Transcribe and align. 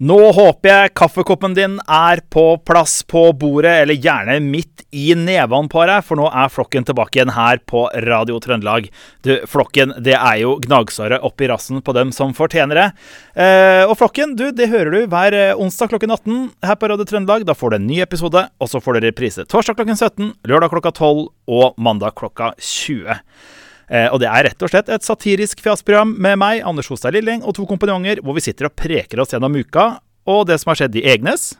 Nå 0.00 0.16
håper 0.32 0.70
jeg 0.70 0.92
kaffekoppen 0.96 1.52
din 1.52 1.74
er 1.84 2.22
på 2.32 2.54
plass 2.64 3.02
på 3.04 3.26
bordet, 3.36 3.82
eller 3.82 3.98
gjerne 4.00 4.38
midt 4.40 4.86
i 4.96 5.10
neven 5.12 5.68
på 5.68 5.82
deg, 5.84 6.00
for 6.06 6.16
nå 6.16 6.30
er 6.32 6.48
Flokken 6.48 6.86
tilbake 6.88 7.18
igjen 7.18 7.34
her 7.36 7.60
på 7.68 7.82
Radio 8.06 8.38
Trøndelag. 8.40 8.88
Du, 9.20 9.34
Flokken, 9.44 9.92
det 10.00 10.16
er 10.16 10.40
jo 10.40 10.56
gnagsåret 10.64 11.20
oppi 11.20 11.50
rassen 11.52 11.84
på 11.84 11.92
dem 11.92 12.14
som 12.16 12.32
fortjener 12.32 12.80
det. 12.80 12.88
Eh, 13.44 13.84
og 13.84 13.92
Flokken, 14.00 14.32
du, 14.40 14.46
det 14.56 14.70
hører 14.72 14.96
du 14.96 15.12
hver 15.12 15.36
eh, 15.36 15.52
onsdag 15.60 15.92
klokken 15.92 16.16
18 16.16 16.42
her 16.64 16.80
på 16.80 16.94
Radio 16.94 17.10
Trøndelag. 17.12 17.44
Da 17.44 17.52
får 17.52 17.76
du 17.76 17.82
en 17.82 17.88
ny 17.92 18.00
episode, 18.00 18.48
og 18.56 18.72
så 18.72 18.80
får 18.80 18.96
du 18.96 19.10
reprise 19.10 19.44
torsdag 19.52 19.82
klokken 19.82 20.00
17, 20.00 20.32
lørdag 20.48 20.72
klokka 20.72 20.96
12 20.96 21.26
og 21.28 21.76
mandag 21.76 22.16
klokka 22.16 22.54
20. 22.56 23.20
Eh, 23.90 24.06
og 24.06 24.20
det 24.22 24.28
er 24.30 24.46
rett 24.46 24.62
og 24.62 24.70
slett 24.70 24.90
et 24.92 25.02
satirisk 25.02 25.62
fjasprogram 25.64 26.12
med 26.14 26.38
meg, 26.38 26.60
Anders 26.66 26.90
Hostad 26.92 27.16
Lilling, 27.16 27.42
og 27.42 27.56
to 27.58 27.66
kompanjonger, 27.66 28.22
hvor 28.22 28.36
vi 28.36 28.44
sitter 28.44 28.68
og 28.68 28.76
preker 28.78 29.22
oss 29.22 29.34
gjennom 29.34 29.56
uka 29.58 29.96
og 30.30 30.44
det 30.46 30.60
som 30.62 30.70
har 30.70 30.78
skjedd 30.78 30.98
i 31.00 31.06
egnes 31.10 31.54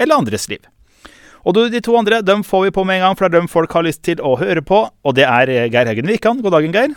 eller 0.00 0.20
andres 0.20 0.44
liv. 0.50 0.60
Og 1.40 1.56
du, 1.56 1.62
de 1.72 1.80
to 1.80 1.94
andre 1.96 2.20
dem 2.20 2.42
får 2.44 2.66
vi 2.66 2.74
på 2.76 2.84
med 2.84 3.00
en 3.00 3.06
gang, 3.06 3.16
for 3.16 3.24
det 3.24 3.32
er 3.32 3.40
dem 3.40 3.48
folk 3.48 3.72
har 3.72 3.86
lyst 3.86 4.02
til 4.04 4.20
å 4.20 4.34
høre 4.36 4.60
på. 4.60 4.82
Og 4.92 5.16
det 5.16 5.24
er 5.24 5.52
eh, 5.52 5.68
Geir 5.72 5.88
Haugen 5.88 6.10
Wikan. 6.10 6.42
God 6.44 6.52
dagen, 6.58 6.74
Geir. 6.76 6.92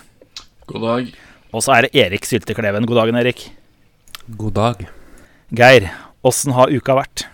God 0.67 0.83
dag. 0.83 1.13
Og 1.53 1.63
så 1.63 1.77
er 1.77 1.87
det 1.87 2.03
Erik 2.03 2.27
Syltekleven. 2.27 2.87
God 2.89 2.99
dagen, 2.99 3.19
Erik. 3.21 3.45
God 4.35 4.57
dag. 4.57 4.83
Geir, 5.55 5.87
åssen 6.27 6.55
har 6.57 6.73
uka 6.73 6.97
vært? 6.99 7.27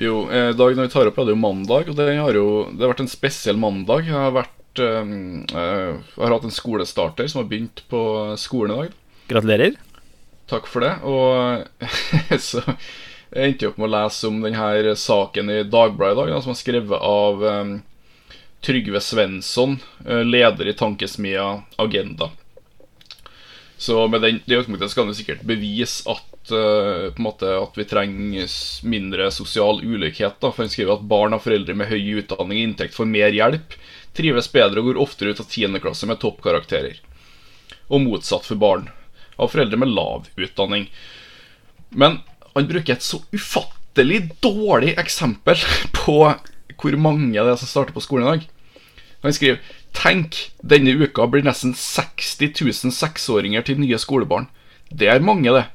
Jo, 0.00 0.26
eh, 0.28 0.52
dagen 0.56 0.80
vi 0.80 0.92
tar 0.92 1.08
opp, 1.08 1.18
er 1.20 1.28
det 1.28 1.36
jo 1.36 1.40
mandag, 1.40 1.88
og 1.88 1.96
det 1.96 2.12
har 2.16 2.36
jo 2.36 2.46
det 2.72 2.84
har 2.84 2.92
vært 2.92 3.04
en 3.04 3.12
spesiell 3.12 3.60
mandag. 3.60 4.08
Jeg 4.08 4.16
har 4.16 4.36
vært 4.36 4.59
um, 4.78 5.44
uh, 5.50 5.98
har 6.16 6.34
hatt 6.34 6.46
en 6.46 6.54
skolestarter 6.54 7.26
som 7.26 7.42
har 7.42 7.50
begynt 7.50 7.82
på 7.90 8.02
skolen 8.38 8.74
i 8.76 8.80
dag. 8.80 8.98
Gratulerer. 9.32 9.78
Takk 10.50 10.66
for 10.70 10.86
det. 10.86 10.94
Og 11.06 11.88
så 12.48 12.62
jeg 13.30 13.52
endte 13.52 13.70
opp 13.70 13.78
med 13.78 13.90
å 13.90 13.94
lese 13.96 14.30
om 14.30 14.40
denne 14.42 14.96
saken 14.98 15.50
i 15.50 15.62
Dagbladet 15.62 16.16
i 16.16 16.20
dag, 16.20 16.34
da, 16.34 16.42
som 16.42 16.54
er 16.54 16.60
skrevet 16.62 17.06
av 17.10 17.44
um, 17.46 17.76
Trygve 18.60 19.00
Svensson, 19.00 19.78
leder 20.04 20.68
i 20.68 20.76
tankesmia 20.76 21.46
Agenda. 21.80 22.28
Så 23.80 24.08
med 24.08 24.20
den, 24.20 24.40
det 24.44 24.58
utgangspunktet 24.58 24.92
skal 24.92 25.06
han 25.08 25.14
sikkert 25.16 25.44
bevise 25.48 26.04
at, 26.12 26.50
uh, 26.52 27.06
på 27.14 27.16
en 27.16 27.24
måte, 27.24 27.48
at 27.48 27.78
vi 27.80 27.86
trenger 27.88 28.50
mindre 28.84 29.30
sosial 29.32 29.80
ulikhet. 29.80 30.36
Da. 30.36 30.50
For 30.52 30.66
Han 30.66 30.72
skriver 30.72 30.98
at 30.98 31.06
barn 31.08 31.32
av 31.32 31.40
foreldre 31.46 31.72
med 31.72 31.88
høy 31.88 32.20
utdanning 32.20 32.58
og 32.58 32.66
inntekt 32.66 32.98
får 32.98 33.08
mer 33.08 33.32
hjelp, 33.32 33.78
trives 34.16 34.50
bedre 34.52 34.82
og 34.82 34.90
går 34.90 35.02
oftere 35.02 35.34
ut 35.34 35.42
av 35.42 35.48
10. 35.48 35.78
klasse 35.82 36.08
med 36.08 36.20
toppkarakterer. 36.22 37.00
Og 37.90 38.04
motsatt 38.04 38.46
for 38.46 38.60
barn 38.60 38.88
av 39.40 39.52
foreldre 39.52 39.80
med 39.80 39.92
lav 39.94 40.28
utdanning. 40.36 40.88
Men 41.90 42.20
han 42.54 42.68
bruker 42.70 42.96
et 42.96 43.06
så 43.06 43.22
ufattelig 43.32 44.22
dårlig 44.44 44.96
eksempel 45.00 45.58
på 46.00 46.22
hvor 46.80 46.96
mange 46.96 47.36
det 47.36 47.44
er 47.44 47.60
som 47.60 47.68
starter 47.68 47.96
på 47.96 48.02
skolen 48.04 48.26
i 48.26 48.32
dag. 48.32 48.48
Han 49.24 49.36
skriver 49.36 49.60
Tenk, 49.90 50.36
denne 50.62 50.94
uka 50.94 51.26
blir 51.26 51.42
nesten 51.44 51.74
60 51.76 52.54
000 52.62 52.94
seksåringer 52.94 53.64
til 53.66 53.80
nye 53.82 53.98
skolebarn. 53.98 54.46
Det 54.86 55.08
er 55.10 55.24
mange, 55.24 55.50
det. 55.50 55.66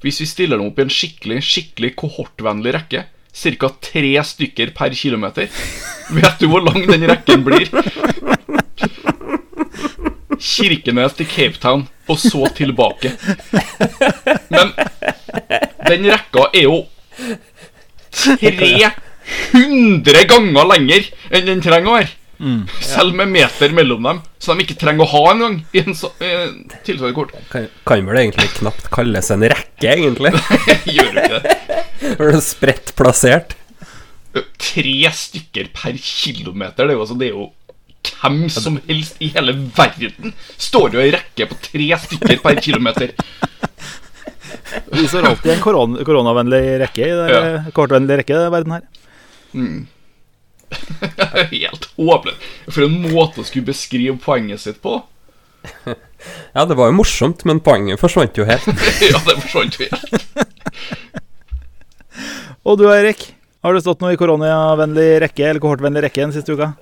Hvis 0.00 0.22
vi 0.22 0.28
stiller 0.28 0.56
dem 0.56 0.70
opp 0.70 0.80
i 0.80 0.86
en 0.86 0.92
skikkelig, 0.92 1.42
skikkelig 1.44 1.90
kohortvennlig 2.00 2.72
rekke, 2.74 3.04
ca. 3.36 3.70
tre 3.84 4.14
stykker 4.24 4.72
per 4.76 4.96
kilometer, 4.96 5.52
vet 6.16 6.38
du 6.40 6.46
hvor 6.50 6.62
lang 6.64 6.80
den 6.88 7.04
rekken 7.10 7.44
blir? 7.46 7.66
Kirkenes 10.40 11.12
til 11.18 11.26
Cape 11.28 11.58
Town, 11.60 11.84
og 12.08 12.18
så 12.18 12.48
tilbake. 12.56 13.12
Men 14.50 14.72
den 15.86 16.04
rekka 16.10 16.42
er 16.54 16.62
jo 16.64 16.86
300 18.10 18.92
ganger 20.30 20.64
lenger 20.72 21.02
enn 21.30 21.46
den 21.46 21.60
trenger 21.64 21.90
å 21.90 21.94
være. 21.98 22.08
Mm, 22.40 22.62
ja. 22.64 22.86
Selv 22.88 23.12
med 23.18 23.28
meter 23.28 23.68
mellom 23.76 24.02
dem, 24.08 24.18
så 24.40 24.54
de 24.56 24.60
ikke 24.64 24.78
trenger 24.80 25.04
å 25.04 25.12
ha 25.12 25.22
en 25.34 25.42
gang 25.44 25.56
i 25.76 25.78
en 25.82 25.94
så, 25.96 26.08
tilsvarende 26.86 27.16
kort. 27.18 27.32
Kan, 27.52 27.66
kan 27.84 28.06
vel 28.08 28.20
egentlig 28.22 28.48
knapt 28.56 28.86
kalles 28.94 29.28
en 29.34 29.44
rekke, 29.44 29.88
egentlig? 29.92 30.32
Gjør 30.96 31.10
du 31.12 31.18
ikke 31.20 31.40
det? 31.44 31.56
Var 32.16 32.26
det 32.32 32.40
spredt 32.46 32.88
plassert? 32.96 33.48
Tre 34.32 35.12
stykker 35.16 35.72
per 35.74 35.96
kilometer, 35.98 36.86
det 36.86 36.94
er 36.94 36.98
jo, 36.98 37.04
altså, 37.06 37.16
det 37.18 37.30
er 37.30 37.34
jo 37.34 37.48
hvem 38.00 38.44
som 38.52 38.78
helst 38.86 39.18
i 39.20 39.28
hele 39.34 39.52
verden 39.76 40.32
står 40.56 40.96
jo 40.96 41.02
i 41.04 41.12
rekke 41.12 41.46
på 41.50 41.58
tre 41.66 41.88
stykker 42.04 42.40
per 42.44 42.60
kilometer. 42.64 43.12
Vi 44.92 45.06
står 45.08 45.28
alltid 45.28 45.50
i 45.50 45.54
en 45.56 45.62
koron 45.62 45.98
koronavennlig 46.06 46.62
rekke 46.84 47.06
i 47.06 47.16
den 47.18 47.32
ja. 47.32 47.62
kortvennlige 47.76 48.22
rekke 48.22 48.38
i 48.38 48.52
verden 48.54 48.76
her. 48.76 48.86
Mm. 49.52 49.80
Helt 51.50 51.88
håpløst. 51.96 52.46
For 52.70 52.86
en 52.86 53.00
måte 53.10 53.42
å 53.42 53.48
skulle 53.48 53.70
beskrive 53.72 54.16
poenget 54.22 54.62
sitt 54.66 54.80
på. 54.84 55.00
Ja, 56.52 56.66
det 56.68 56.74
var 56.76 56.90
jo 56.90 56.98
morsomt, 56.98 57.46
men 57.48 57.62
poenget 57.64 57.96
forsvant 57.96 58.36
jo 58.36 58.44
helt. 58.44 58.66
ja, 59.08 59.20
det 59.24 59.36
forsvant 59.40 59.78
jo 59.80 59.86
helt. 59.88 60.12
Og 62.68 62.76
du 62.76 62.84
Erik, 62.92 63.22
har 63.64 63.74
du 63.74 63.80
stått 63.82 64.00
noe 64.00 64.14
i 64.14 64.20
koronavennlig 64.20 65.08
rekke 65.26 65.48
eller 65.48 65.62
kohortvennlig 65.62 66.06
rekke 66.06 66.22
den 66.24 66.34
siste 66.36 66.56
uka? 66.56 66.72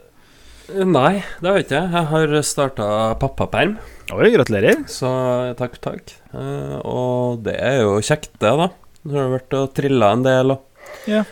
Nei, 0.69 1.23
det 1.41 1.49
har 1.49 1.57
jeg 1.57 1.65
ikke. 1.65 1.81
Jeg 1.95 2.09
har 2.11 2.35
starta 2.45 2.89
pappaperm. 3.19 3.79
Oi, 4.13 4.29
gratulerer. 4.35 4.83
Så 4.93 5.09
takk, 5.57 5.79
takk. 5.85 6.13
Uh, 6.35 6.77
og 6.85 7.43
det 7.47 7.57
er 7.57 7.81
jo 7.81 7.97
kjekt, 8.05 8.35
det, 8.37 8.53
da. 8.61 8.69
Du 9.01 9.17
har 9.17 9.33
vært 9.33 9.57
og 9.57 9.73
trilla 9.77 10.13
en 10.13 10.25
del 10.27 10.53
og 10.53 11.09
ja. 11.09 11.23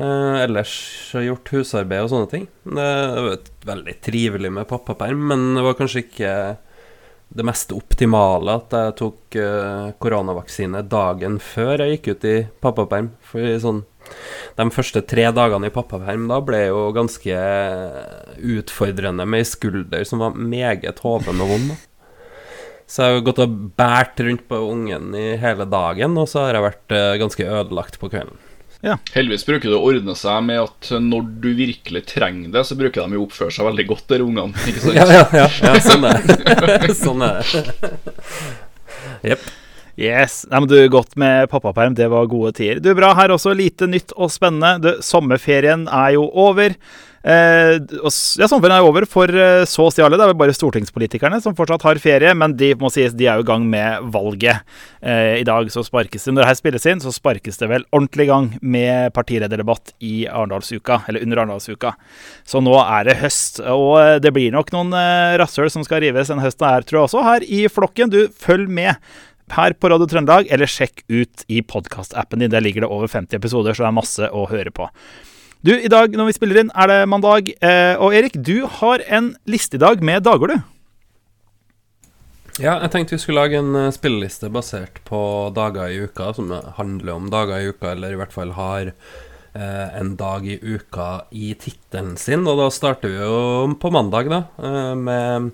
uh, 0.00 0.36
ellers 0.40 0.72
gjort 1.12 1.52
husarbeid 1.52 2.06
og 2.06 2.12
sånne 2.14 2.32
ting. 2.32 2.46
Det 2.64 2.88
var 3.26 3.50
veldig 3.68 3.96
trivelig 4.04 4.52
med 4.58 4.70
pappaperm, 4.70 5.26
men 5.32 5.50
det 5.58 5.66
var 5.66 5.76
kanskje 5.78 6.06
ikke 6.06 6.32
det 7.28 7.44
mest 7.44 7.72
optimale 7.74 8.54
at 8.60 8.74
jeg 8.76 8.94
tok 9.00 9.36
uh, 9.40 9.90
koronavaksine 10.00 10.84
dagen 10.86 11.40
før 11.42 11.82
jeg 11.82 11.96
gikk 11.96 12.08
ut 12.14 12.26
i 12.28 12.36
pappaperm. 12.62 13.10
For 13.26 13.58
sånn 13.62 13.82
de 14.56 14.68
første 14.70 15.02
tre 15.02 15.26
dagene 15.34 15.66
i 15.66 15.74
pappaperm 15.74 16.28
da 16.30 16.38
ble 16.44 16.60
jo 16.68 16.86
ganske 16.94 17.40
utfordrende 18.54 19.26
med 19.26 19.42
ei 19.42 19.48
skulder 19.50 20.06
som 20.06 20.22
var 20.22 20.38
meget 20.38 21.02
hoven 21.02 21.42
og 21.42 21.52
vond. 21.56 21.76
Så 22.86 23.02
jeg 23.02 23.16
har 23.16 23.24
gått 23.26 23.42
og 23.42 23.54
båret 23.74 24.20
rundt 24.22 24.44
på 24.46 24.58
ungen 24.62 25.10
i 25.18 25.32
hele 25.42 25.66
dagen, 25.66 26.14
og 26.22 26.28
så 26.30 26.44
har 26.46 26.54
jeg 26.54 26.68
vært 26.68 26.94
uh, 26.94 27.14
ganske 27.18 27.48
ødelagt 27.58 27.98
på 27.98 28.12
kvelden. 28.12 28.45
Ja. 28.84 28.98
Heldigvis 29.14 29.46
bruker 29.48 29.72
det 29.72 29.78
å 29.78 29.84
ordne 29.88 30.14
seg 30.18 30.42
med 30.46 30.60
at 30.62 30.90
når 31.02 31.28
du 31.42 31.48
virkelig 31.58 32.02
trenger 32.12 32.52
det, 32.54 32.64
så 32.68 32.76
bruker 32.78 33.06
de 33.06 33.18
jo 33.18 33.24
oppføre 33.26 33.54
seg 33.54 33.68
veldig 33.68 33.86
godt, 33.88 34.04
de 34.12 34.22
ungene. 34.24 34.66
Ikke 34.68 34.82
sant? 34.84 34.98
ja, 34.98 35.06
ja, 35.10 35.22
ja, 35.40 35.46
ja, 35.64 35.76
sånn 35.82 36.08
er 36.10 36.26
det. 36.26 36.96
sånn 37.04 37.24
er 37.26 37.54
det. 37.54 38.02
Jepp. 39.32 39.48
Yes. 39.96 40.44
Nei, 40.50 40.60
men 40.60 40.68
du, 40.68 40.76
Godt 40.92 41.16
med 41.16 41.48
pappaperm. 41.50 41.96
Det 41.96 42.08
var 42.12 42.28
gode 42.30 42.52
tider. 42.58 42.80
Du, 42.84 42.92
Bra. 42.96 43.14
Her 43.16 43.32
også 43.34 43.56
lite 43.56 43.88
nytt 43.88 44.12
og 44.16 44.32
spennende. 44.32 44.76
Du, 44.84 44.90
sommerferien 45.04 45.86
er 45.88 46.16
jo 46.18 46.26
over. 46.28 46.76
Eh, 47.26 47.72
ja, 47.80 48.46
Sommerferien 48.46 48.76
er 48.76 48.86
over 48.86 49.06
for 49.10 49.26
eh, 49.32 49.64
så 49.66 49.88
å 49.88 49.90
si 49.90 50.02
alle. 50.04 50.18
Det 50.18 50.22
er 50.22 50.30
vel 50.30 50.38
bare 50.44 50.54
stortingspolitikerne 50.54 51.40
som 51.42 51.56
fortsatt 51.58 51.82
har 51.88 51.98
ferie, 51.98 52.30
men 52.38 52.54
de 52.60 52.68
må 52.78 52.90
sies, 52.92 53.16
de 53.16 53.26
er 53.26 53.40
jo 53.40 53.46
i 53.46 53.48
gang 53.48 53.64
med 53.72 54.06
valget. 54.14 54.62
Eh, 55.00 55.40
I 55.40 55.46
dag 55.48 55.72
så 55.72 55.82
sparkes 55.86 56.28
det, 56.28 56.36
Når 56.36 56.44
det 56.44 56.50
her 56.52 56.60
spilles 56.60 56.86
inn, 56.92 57.02
så 57.02 57.10
sparkes 57.14 57.58
det 57.58 57.70
vel 57.72 57.86
ordentlig 57.90 58.28
i 58.28 58.30
gang 58.30 58.50
med 58.62 59.16
partilederdebatt 59.16 59.96
i 60.06 60.14
Arendalsuka, 60.30 61.02
eller 61.08 61.24
under 61.26 61.42
Arendalsuka. 61.42 61.96
Så 62.46 62.62
nå 62.62 62.76
er 62.84 63.08
det 63.10 63.18
høst, 63.24 63.58
og 63.64 63.96
eh, 64.04 64.18
det 64.22 64.34
blir 64.36 64.54
nok 64.54 64.70
noen 64.76 64.94
eh, 64.94 65.38
rasshøl 65.42 65.72
som 65.72 65.86
skal 65.88 66.04
rives 66.06 66.30
en 66.30 66.44
høst 66.44 66.62
her, 66.62 66.86
tror 66.86 67.00
jeg 67.02 67.08
også, 67.10 67.26
her 67.26 67.48
i 67.48 67.64
flokken. 67.72 68.12
Du, 68.12 68.26
følg 68.38 68.70
med 68.70 69.02
her 69.54 69.76
på 69.78 69.90
Radio 69.92 70.08
Trøndelag, 70.10 70.50
eller 70.50 70.70
sjekk 70.70 71.04
ut 71.08 71.46
i 71.48 71.62
podkastappen 71.62 72.42
din. 72.42 72.50
Der 72.52 72.64
ligger 72.64 72.84
det 72.84 72.90
over 72.90 73.10
50 73.10 73.38
episoder, 73.38 73.74
så 73.76 73.86
det 73.86 73.90
er 73.92 73.98
masse 74.00 74.30
å 74.30 74.46
høre 74.50 74.72
på. 74.74 74.88
Du, 75.66 75.72
I 75.74 75.90
dag 75.90 76.14
når 76.14 76.30
vi 76.30 76.36
spiller 76.36 76.62
inn, 76.62 76.72
er 76.78 76.90
det 76.90 76.98
mandag. 77.10 77.52
Eh, 77.64 77.94
og 77.98 78.14
Erik, 78.14 78.36
du 78.38 78.66
har 78.80 79.02
en 79.10 79.34
liste 79.50 79.78
i 79.78 79.82
dag 79.82 80.02
med 80.04 80.26
dager, 80.26 80.52
du. 80.52 80.72
Ja, 82.56 82.78
jeg 82.80 82.88
tenkte 82.92 83.16
vi 83.16 83.20
skulle 83.20 83.42
lage 83.42 83.58
en 83.60 83.74
uh, 83.76 83.92
spilleliste 83.92 84.48
basert 84.52 85.02
på 85.04 85.18
dager 85.56 85.92
i 85.92 85.98
uka, 86.06 86.30
som 86.36 86.54
handler 86.78 87.12
om 87.12 87.26
dager 87.32 87.60
i 87.60 87.72
uka, 87.72 87.90
eller 87.92 88.14
i 88.14 88.20
hvert 88.20 88.32
fall 88.32 88.54
har 88.56 88.92
eh, 88.94 89.88
en 90.00 90.14
dag 90.16 90.46
i 90.48 90.56
uka 90.62 91.26
i 91.36 91.50
tittelen 91.60 92.14
sin. 92.20 92.46
Og 92.48 92.62
da 92.62 92.70
starter 92.72 93.12
vi 93.12 93.20
jo 93.20 93.74
på 93.76 93.92
mandag, 93.92 94.32
da, 94.32 94.42
uh, 94.62 94.94
med 94.96 95.52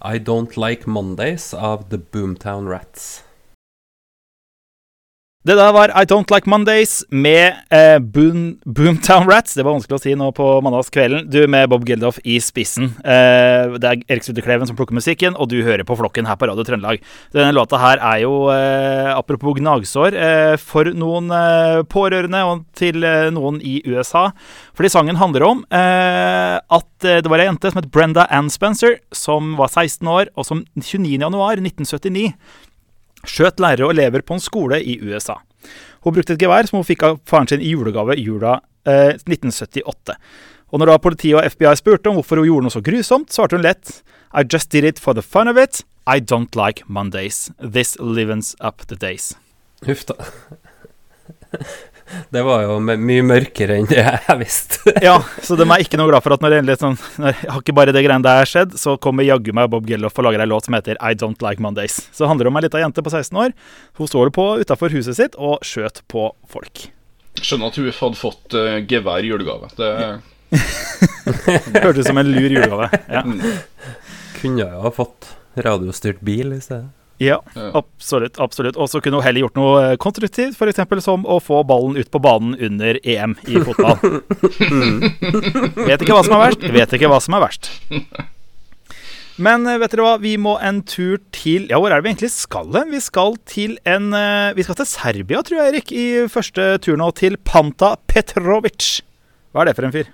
I 0.00 0.16
Don't 0.24 0.56
Like 0.56 0.88
Mondays 0.88 1.50
av 1.52 1.90
The 1.92 2.00
Boomtown 2.00 2.70
Rats. 2.70 3.27
Det 5.48 5.54
der 5.56 5.70
var 5.72 5.88
I 5.96 6.04
Don't 6.04 6.28
Like 6.28 6.44
Mondays 6.50 7.06
med 7.08 7.56
eh, 7.72 7.96
Boom, 7.98 8.58
Boomtown 8.68 9.24
Rats. 9.30 9.54
Det 9.56 9.64
var 9.64 9.78
vanskelig 9.78 9.96
å 9.96 10.02
si 10.02 10.12
nå 10.12 10.26
på 10.36 10.48
mandagskvelden. 10.66 11.22
Du 11.32 11.38
med 11.48 11.70
Bob 11.72 11.86
Geldof 11.88 12.18
i 12.20 12.34
spissen. 12.44 12.90
Eh, 13.00 13.78
det 13.80 13.88
er 13.88 14.02
Erik 14.12 14.26
Sutterkleven 14.26 14.68
som 14.68 14.76
plukker 14.76 14.98
musikken, 14.98 15.38
og 15.40 15.48
du 15.48 15.62
hører 15.64 15.88
på 15.88 15.96
Flokken 15.96 16.28
her 16.28 16.36
på 16.36 16.50
Radio 16.50 16.68
Trøndelag. 16.68 17.00
Denne 17.32 17.56
låta 17.56 17.80
her 17.80 17.96
er 17.96 18.26
jo, 18.26 18.34
eh, 18.52 19.08
apropos 19.14 19.56
gnagsår, 19.56 20.12
eh, 20.12 20.58
for 20.60 20.92
noen 20.92 21.32
eh, 21.32 21.80
pårørende 21.88 22.44
og 22.44 22.68
til 22.76 23.00
eh, 23.00 23.32
noen 23.32 23.64
i 23.64 23.80
USA. 23.88 24.28
Fordi 24.76 24.92
sangen 24.92 25.16
handler 25.16 25.48
om 25.48 25.64
at 25.72 26.88
det 27.00 27.30
var 27.30 27.40
ei 27.40 27.46
jente 27.48 27.70
som 27.70 27.80
het 27.80 27.90
Brenda 27.94 28.26
Ann 28.34 28.50
Spencer, 28.52 28.98
som 29.14 29.56
var 29.56 29.72
16 29.72 30.08
år, 30.12 30.28
og 30.36 30.44
som 30.46 30.64
29.1.1979 30.76 32.34
skjøt 33.30 33.62
lærere 33.62 33.88
og 33.88 33.94
elever 33.94 34.24
på 34.24 34.36
en 34.36 34.42
skole 34.42 34.80
i 34.80 34.98
USA. 35.04 35.38
Hun 36.06 36.14
brukte 36.14 36.36
et 36.36 36.42
gevær 36.42 36.68
som 36.68 36.80
hun 36.80 36.86
fikk 36.86 37.04
av 37.06 37.18
faren 37.28 37.48
sin 37.50 37.64
i 37.64 37.72
julegave 37.74 38.16
jula 38.20 38.58
eh, 38.86 39.16
1978. 39.16 40.16
Og 40.68 40.80
når 40.80 40.92
da 40.92 41.00
politiet 41.00 41.38
og 41.38 41.48
FBI 41.54 41.74
spurte 41.80 42.10
om 42.10 42.18
hvorfor 42.18 42.40
hun 42.40 42.48
gjorde 42.48 42.68
noe 42.68 42.74
så 42.74 42.84
grusomt, 42.84 43.32
svarte 43.32 43.56
hun 43.56 43.64
lett 43.64 44.00
I 44.36 44.44
just 44.44 44.70
did 44.70 44.84
it 44.84 45.00
for 45.00 45.16
the 45.16 45.24
fun 45.24 45.48
of 45.48 45.56
it. 45.56 45.82
I 46.06 46.20
don't 46.20 46.56
like 46.56 46.84
Mondays. 46.86 47.50
This 47.60 47.96
livens 47.98 48.54
up 48.60 48.86
the 48.88 48.96
days. 48.96 49.34
Huff 49.86 50.04
da. 50.04 50.14
Det 52.34 52.42
var 52.46 52.64
jo 52.64 52.78
mye 52.82 53.24
mørkere 53.26 53.78
enn 53.78 53.88
det 53.90 54.00
jeg 54.00 54.36
visste. 54.40 54.94
ja, 55.08 55.16
så 55.44 55.56
de 55.58 55.66
er 55.66 55.84
ikke 55.84 56.00
noe 56.00 56.10
glad 56.10 56.24
for 56.24 56.36
at 56.36 56.44
når 56.44 56.54
det 56.54 56.60
endelig 56.62 56.78
sånn 56.80 56.98
når, 57.20 57.40
Har 57.54 57.62
ikke 57.62 57.76
bare 57.76 57.94
det 57.94 58.04
greiene 58.06 58.24
der 58.24 58.48
skjedd, 58.48 58.76
så 58.80 58.96
kommer 59.00 59.26
jaggu 59.26 59.52
meg 59.56 59.70
Bob 59.72 59.88
Gellof 59.88 60.18
og 60.18 60.28
lager 60.28 60.44
ei 60.44 60.50
låt 60.50 60.68
som 60.68 60.76
heter 60.78 61.00
I 61.00 61.14
Don't 61.18 61.44
Like 61.44 61.62
Mondays. 61.64 62.00
Så 62.12 62.24
det 62.24 62.32
handler 62.32 62.50
om 62.50 62.60
ei 62.60 62.64
lita 62.66 62.82
jente 62.82 63.04
på 63.04 63.12
16 63.12 63.42
år. 63.44 63.56
Hun 64.00 64.10
står 64.10 64.32
på 64.34 64.48
utafor 64.62 64.94
huset 64.94 65.18
sitt 65.18 65.38
og 65.38 65.64
skjøt 65.66 66.02
på 66.10 66.30
folk. 66.50 66.88
Skjønner 67.38 67.70
at 67.70 67.78
hun 67.78 67.90
hadde 67.94 68.18
fått 68.18 68.58
uh, 68.58 68.78
gevær 68.88 69.24
i 69.24 69.32
julegave. 69.32 69.70
Det 70.48 71.82
hørtes 71.84 72.06
ut 72.06 72.08
som 72.08 72.18
en 72.18 72.30
lur 72.32 72.48
julegave. 72.48 72.88
Ja. 73.12 73.22
Mm. 73.22 73.42
Kunne 74.38 74.64
jo 74.64 74.84
ha 74.86 74.92
fått 74.94 75.34
radiostyrt 75.58 76.22
bil 76.24 76.54
i 76.56 76.62
stedet. 76.62 76.88
Ja, 77.18 77.40
absolutt. 77.74 78.38
absolutt. 78.38 78.78
Og 78.78 78.90
så 78.90 79.00
kunne 79.02 79.18
hun 79.18 79.26
heller 79.26 79.46
gjort 79.46 79.58
noe 79.58 79.82
eh, 79.82 79.96
konstruktivt, 80.00 80.54
f.eks. 80.54 81.04
som 81.04 81.26
å 81.26 81.40
få 81.42 81.64
ballen 81.66 81.98
ut 81.98 82.10
på 82.10 82.22
banen 82.22 82.54
under 82.54 83.00
EM 83.02 83.34
i 83.50 83.58
fotball. 83.66 83.98
mm. 84.72 85.06
Vet 85.88 86.02
ikke 86.02 86.14
hva 86.14 86.24
som 86.26 86.38
er 86.38 86.44
verst. 86.46 86.66
Vet 86.78 86.98
ikke 86.98 87.10
hva 87.10 87.20
som 87.22 87.38
er 87.38 87.46
verst. 87.48 87.72
Men 89.38 89.66
eh, 89.70 89.80
vet 89.82 89.94
dere 89.94 90.06
hva, 90.06 90.14
vi 90.22 90.36
må 90.40 90.56
en 90.62 90.80
tur 90.86 91.18
til 91.34 91.68
Ja, 91.70 91.78
hvor 91.78 91.92
er 91.92 92.00
det 92.00 92.06
vi 92.06 92.14
egentlig 92.14 92.32
skal 92.34 92.70
hen? 92.74 92.94
Vi 92.94 93.02
skal 93.02 93.36
til 93.50 93.76
en 93.86 94.10
eh, 94.16 94.54
Vi 94.58 94.66
skal 94.66 94.78
til 94.80 94.90
Serbia, 94.90 95.42
tror 95.46 95.62
jeg, 95.62 95.74
Erik, 95.74 95.92
i 95.94 96.06
første 96.30 96.70
tur 96.82 96.98
nå. 96.98 97.10
Til 97.18 97.38
Panta 97.42 97.96
Petrovic. 98.10 98.98
Hva 99.54 99.64
er 99.64 99.70
det 99.70 99.78
for 99.78 99.88
en 99.88 99.94
fyr? 99.94 100.10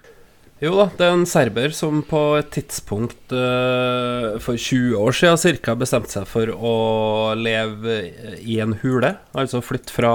Jo 0.62 0.76
da, 0.78 0.84
det 0.94 1.02
er 1.04 1.16
en 1.16 1.26
serber 1.26 1.72
som 1.74 1.98
på 2.06 2.20
et 2.38 2.52
tidspunkt 2.54 3.32
uh, 3.34 4.36
for 4.42 4.54
20 4.54 4.94
år 5.00 5.16
siden 5.18 5.58
ca. 5.64 5.74
bestemte 5.78 6.14
seg 6.14 6.28
for 6.30 6.52
å 6.54 6.76
leve 7.34 7.96
i 8.38 8.60
en 8.62 8.76
hule. 8.84 9.16
Altså 9.34 9.64
flytte 9.64 9.92
fra 9.92 10.14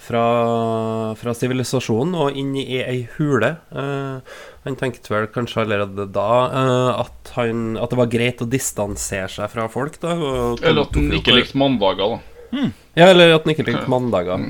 fra 0.00 1.34
sivilisasjonen 1.36 2.14
og 2.16 2.38
inn 2.38 2.54
i 2.56 2.80
ei 2.80 3.02
hule. 3.18 3.52
Uh, 3.72 4.24
han 4.64 4.78
tenkte 4.80 5.12
vel 5.12 5.28
kanskje 5.32 5.64
allerede 5.64 6.08
da 6.12 6.30
uh, 6.48 7.02
at, 7.02 7.32
han, 7.36 7.76
at, 7.76 7.92
det 7.92 8.00
var 8.00 8.12
greit 8.12 8.40
å 8.42 8.48
distansere 8.48 9.28
seg 9.32 9.52
fra 9.52 9.68
folk. 9.72 10.00
Da, 10.02 10.16
Eller 10.16 10.86
at 10.86 10.96
han 10.96 11.12
ikke 11.20 11.36
likte 11.36 11.60
mandager, 11.60 12.16
da. 12.16 12.26
Hmm. 12.50 12.72
Ja, 12.98 13.06
eller 13.12 13.36
at 13.36 13.44
han 13.44 13.52
ikke 13.52 13.64
likte 13.68 13.90
mandager. 13.90 14.40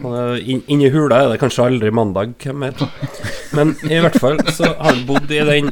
In, 0.41 0.63
inni 0.65 0.89
hula 0.93 1.19
er 1.21 1.33
det 1.35 1.41
kanskje 1.43 1.67
aldri 1.69 1.91
mandag, 1.93 2.33
hvem 2.41 2.65
vet. 2.65 2.85
Men 3.57 3.75
i 3.85 3.99
hvert 4.01 4.17
fall 4.23 4.41
så 4.49 4.71
har 4.71 4.95
han 4.95 5.03
bodd 5.09 5.29
i 5.35 5.43
den 5.45 5.69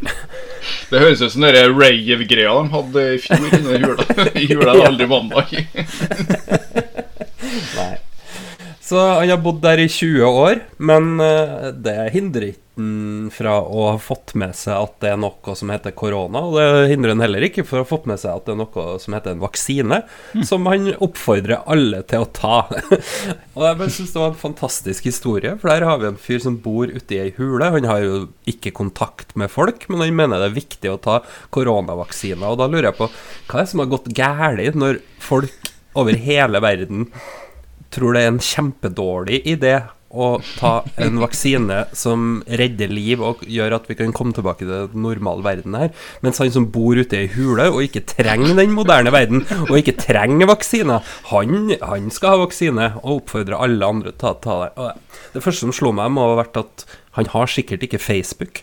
Det 0.90 1.00
høres 1.00 1.22
ut 1.22 1.32
som 1.32 1.46
den 1.46 1.56
rave-greia 1.56 2.52
de 2.58 2.74
hadde 2.74 3.06
i 3.14 3.22
fjor 3.24 3.56
inni 3.56 3.80
hula. 3.86 4.06
I 4.42 4.50
hula 4.52 4.74
er 4.74 4.82
det 4.82 4.90
aldri 4.90 5.08
mandag. 5.14 5.56
Nei. 7.78 7.94
Så 8.84 9.00
han 9.00 9.32
har 9.32 9.40
bodd 9.44 9.60
der 9.64 9.80
i 9.84 9.88
20 9.88 10.24
år, 10.28 10.62
men 10.80 11.16
uh, 11.20 11.68
det 11.72 11.96
hindrer 12.14 12.50
ikke 12.52 12.67
han 12.78 13.30
fra 13.34 13.58
å 13.60 13.84
ha 13.90 13.98
fått 14.00 14.34
med 14.38 14.54
seg 14.56 14.76
at 14.76 14.94
det 15.02 15.10
er 15.12 15.20
noe 15.20 15.54
som 15.58 15.70
heter 15.72 15.94
korona. 15.98 16.42
Og 16.46 16.56
det 16.58 16.92
hindrer 16.92 17.14
han 17.14 17.24
heller 17.24 17.46
ikke 17.48 17.64
for 17.66 17.80
å 17.80 17.84
ha 17.84 17.88
fått 17.88 18.06
med 18.10 18.20
seg 18.22 18.36
at 18.36 18.46
det 18.46 18.54
er 18.54 18.60
noe 18.60 18.84
som 19.02 19.16
heter 19.16 19.34
en 19.34 19.42
vaksine, 19.42 20.00
mm. 20.34 20.44
som 20.48 20.68
han 20.70 20.92
oppfordrer 21.04 21.66
alle 21.66 22.02
til 22.08 22.24
å 22.24 22.30
ta. 22.34 22.60
og 23.56 23.66
jeg 23.66 23.80
bare 23.82 23.94
syns 23.94 24.14
det 24.14 24.22
var 24.22 24.32
en 24.32 24.40
fantastisk 24.44 25.08
historie, 25.10 25.56
for 25.58 25.72
der 25.72 25.86
har 25.88 26.00
vi 26.02 26.10
en 26.12 26.20
fyr 26.28 26.42
som 26.44 26.60
bor 26.62 26.90
ute 26.90 27.16
i 27.16 27.22
ei 27.26 27.34
hule. 27.38 27.72
Han 27.74 27.88
har 27.88 28.04
jo 28.04 28.22
ikke 28.50 28.74
kontakt 28.76 29.34
med 29.38 29.52
folk, 29.52 29.88
men 29.90 30.04
han 30.04 30.16
mener 30.16 30.42
det 30.42 30.52
er 30.52 30.60
viktig 30.60 30.92
å 30.92 31.00
ta 31.02 31.20
koronavaksiner. 31.54 32.46
Og 32.48 32.62
da 32.62 32.70
lurer 32.70 32.92
jeg 32.92 33.00
på 33.00 33.10
hva 33.10 33.58
er 33.58 33.66
det 33.66 33.74
som 33.74 33.84
har 33.84 33.92
gått 33.92 34.10
galt 34.16 34.78
når 34.78 35.02
folk 35.22 35.72
over 35.98 36.16
hele 36.20 36.60
verden 36.62 37.08
tror 37.94 38.14
det 38.14 38.22
er 38.22 38.32
en 38.32 38.42
kjempedårlig 38.42 39.40
idé 39.48 39.78
å 40.08 40.28
ta 40.56 40.72
en 40.96 41.18
vaksine 41.20 41.82
som 41.96 42.40
redder 42.60 42.88
liv 42.92 43.20
og 43.24 43.42
gjør 43.44 43.76
at 43.76 43.88
vi 43.90 43.96
kan 43.98 44.14
komme 44.16 44.32
tilbake 44.36 44.64
til 44.64 44.70
den 44.72 45.02
normale 45.04 45.44
verden 45.44 45.76
her. 45.76 45.90
Mens 46.24 46.40
han 46.40 46.52
som 46.54 46.68
bor 46.72 46.96
ute 46.96 47.24
i 47.24 47.30
hule 47.34 47.68
og 47.72 47.82
ikke 47.84 48.06
trenger 48.08 48.56
den 48.58 48.72
moderne 48.76 49.12
verden, 49.14 49.44
og 49.68 49.74
ikke 49.80 49.98
trenger 50.00 50.48
vaksiner, 50.48 51.04
han, 51.32 51.74
han 51.82 52.08
skal 52.14 52.34
ha 52.36 52.44
vaksine 52.46 52.92
og 53.02 53.22
oppfordrer 53.22 53.60
alle 53.60 53.92
andre 53.92 54.14
til 54.16 54.32
å 54.32 54.38
ta 54.44 54.56
det. 54.64 54.88
Det 55.34 55.44
første 55.44 55.66
som 55.66 55.76
slo 55.76 55.92
meg, 55.96 56.12
må 56.14 56.30
ha 56.30 56.40
vært 56.40 56.62
at 56.62 56.88
han 57.18 57.28
har 57.34 57.50
sikkert 57.50 57.84
ikke 57.84 58.00
Facebook. 58.00 58.62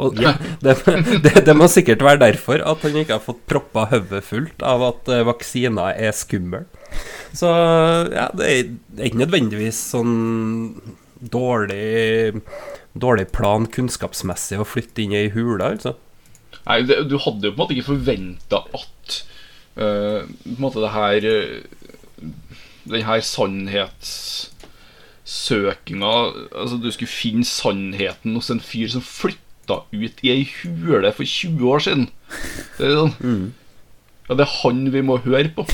Og 0.00 0.16
det, 0.16 0.32
det, 0.64 0.76
det, 1.24 1.34
det, 1.46 1.54
må 1.56 1.68
sikkert 1.70 2.04
være 2.04 2.22
derfor 2.24 2.62
at 2.64 2.84
han 2.86 2.96
ikke 2.96 3.18
har 3.18 3.24
fått 3.24 3.42
proppa 3.50 3.86
hodet 3.90 4.22
fullt 4.24 4.64
av 4.64 4.84
at 4.88 5.10
vaksina 5.28 5.90
vaksiner 5.90 5.98
er 6.08 6.16
skummel. 6.16 6.68
Så 7.36 7.48
ja, 8.12 8.28
det 8.36 8.48
er, 8.48 8.70
ikke 9.08 9.22
nødvendigvis 9.24 9.80
sånn 9.92 10.14
dårlig, 11.32 12.40
dårlig 12.92 13.28
plan 13.34 13.68
kunnskapsmessig 13.70 14.60
å 14.60 14.68
flytte 14.68 15.04
inn 15.04 15.14
i 15.14 15.22
ei 15.24 15.30
hule, 15.34 15.74
altså. 15.74 15.94
Nei, 16.62 16.82
du 16.86 17.16
hadde 17.18 17.48
jo 17.48 17.52
på 17.52 17.56
en 17.56 17.60
måte 17.62 17.74
ikke 17.76 17.90
forventa 17.90 18.62
at 18.76 19.16
uh, 19.80 20.22
på 20.22 20.52
en 20.52 20.62
måte 20.62 20.82
det 20.82 20.92
her 20.94 21.24
Den 22.84 23.06
her 23.06 23.22
sannhets 23.24 24.12
søkinga 25.26 26.12
Altså, 26.52 26.78
du 26.78 26.90
skulle 26.92 27.10
finne 27.10 27.46
sannheten 27.48 28.36
hos 28.36 28.50
en 28.52 28.62
fyr 28.62 28.92
som 28.92 29.02
flytta 29.62 29.82
ut 29.92 30.22
i 30.22 30.30
ei 30.30 30.48
hule 30.62 31.12
for 31.12 31.24
20 31.24 31.70
år 31.70 31.78
siden. 31.78 32.08
Det 32.78 32.86
er 32.86 32.96
sånn 32.96 33.14
mm. 33.20 33.52
Ja, 34.28 34.36
det 34.38 34.44
er 34.46 34.52
han 34.62 34.92
vi 34.92 35.02
må 35.02 35.18
høre 35.18 35.50
på. 35.54 35.64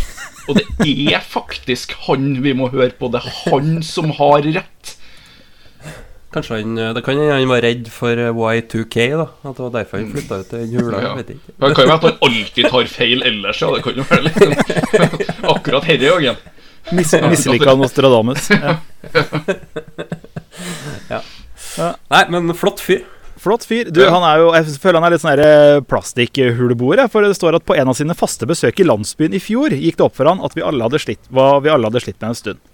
Og 0.49 0.57
det 0.57 0.65
er 1.13 1.21
faktisk 1.21 1.93
han 2.07 2.43
vi 2.43 2.55
må 2.57 2.71
høre 2.73 2.95
på. 2.97 3.09
Det 3.13 3.21
er 3.21 3.29
han 3.45 3.83
som 3.83 4.11
har 4.17 4.43
rett. 4.43 4.95
Kanskje 6.33 6.61
han 6.61 6.75
Det 6.97 7.03
kan 7.05 7.17
hende 7.17 7.37
han 7.37 7.49
var 7.49 7.61
redd 7.63 7.89
for 7.93 8.17
Y2K, 8.17 8.97
da. 9.21 9.27
At 9.45 9.57
det 9.57 9.65
var 9.67 9.75
derfor 9.77 9.99
han 10.01 10.13
flytta 10.13 10.41
ut 10.41 10.49
til 10.49 10.59
den 10.65 10.81
hula. 10.81 11.03
Ja. 11.05 11.15
Vet 11.21 11.35
ikke. 11.37 11.53
Det 11.53 11.75
kan 11.77 11.85
jo 11.85 11.91
være 11.93 11.99
at 12.01 12.07
han 12.09 12.19
alltid 12.29 12.71
tar 12.73 12.89
feil 12.95 13.23
ellers, 13.29 13.61
ja. 13.63 13.69
Det 13.77 13.85
kan 13.85 14.01
jo 14.01 14.09
være 14.09 14.23
litt 14.25 14.39
Akkurat 15.55 15.93
denne 15.93 16.09
gangen. 16.09 16.37
Mislika 16.89 17.77
Nostradamus. 17.77 18.49
Nostradamus. 18.49 18.51
Ja. 18.57 18.79
ja. 21.19 21.21
Nei, 22.09 22.25
men 22.33 22.57
flott 22.57 22.81
fyr. 22.81 23.05
Flott 23.39 23.67
fyr. 23.69 23.91
Du, 23.95 24.01
han 24.03 24.25
er 24.27 24.41
jo, 24.43 24.49
jeg 24.57 24.81
føler 24.83 24.99
han 24.99 25.07
er 25.09 25.15
litt 25.15 25.23
sånn 25.23 25.43
eh, 25.43 25.79
plastikkhuleboer. 25.87 27.05
For 27.13 27.25
det 27.25 27.37
står 27.39 27.59
at 27.61 27.67
på 27.69 27.77
en 27.79 27.93
av 27.93 27.99
sine 27.99 28.17
faste 28.19 28.49
besøk 28.51 28.83
i 28.83 28.87
landsbyen 28.89 29.37
i 29.39 29.43
fjor 29.43 29.75
gikk 29.77 30.01
det 30.01 30.09
opp 30.09 30.19
for 30.19 30.31
han 30.31 30.43
at 30.45 30.57
vi 30.59 30.65
alle 30.67 30.89
hadde 30.89 31.01
slitt, 31.03 31.23
hva 31.31 31.55
vi 31.63 31.71
alle 31.73 31.91
hadde 31.91 32.03
slitt 32.03 32.19
med 32.19 32.33
en 32.33 32.41
stund. 32.41 32.67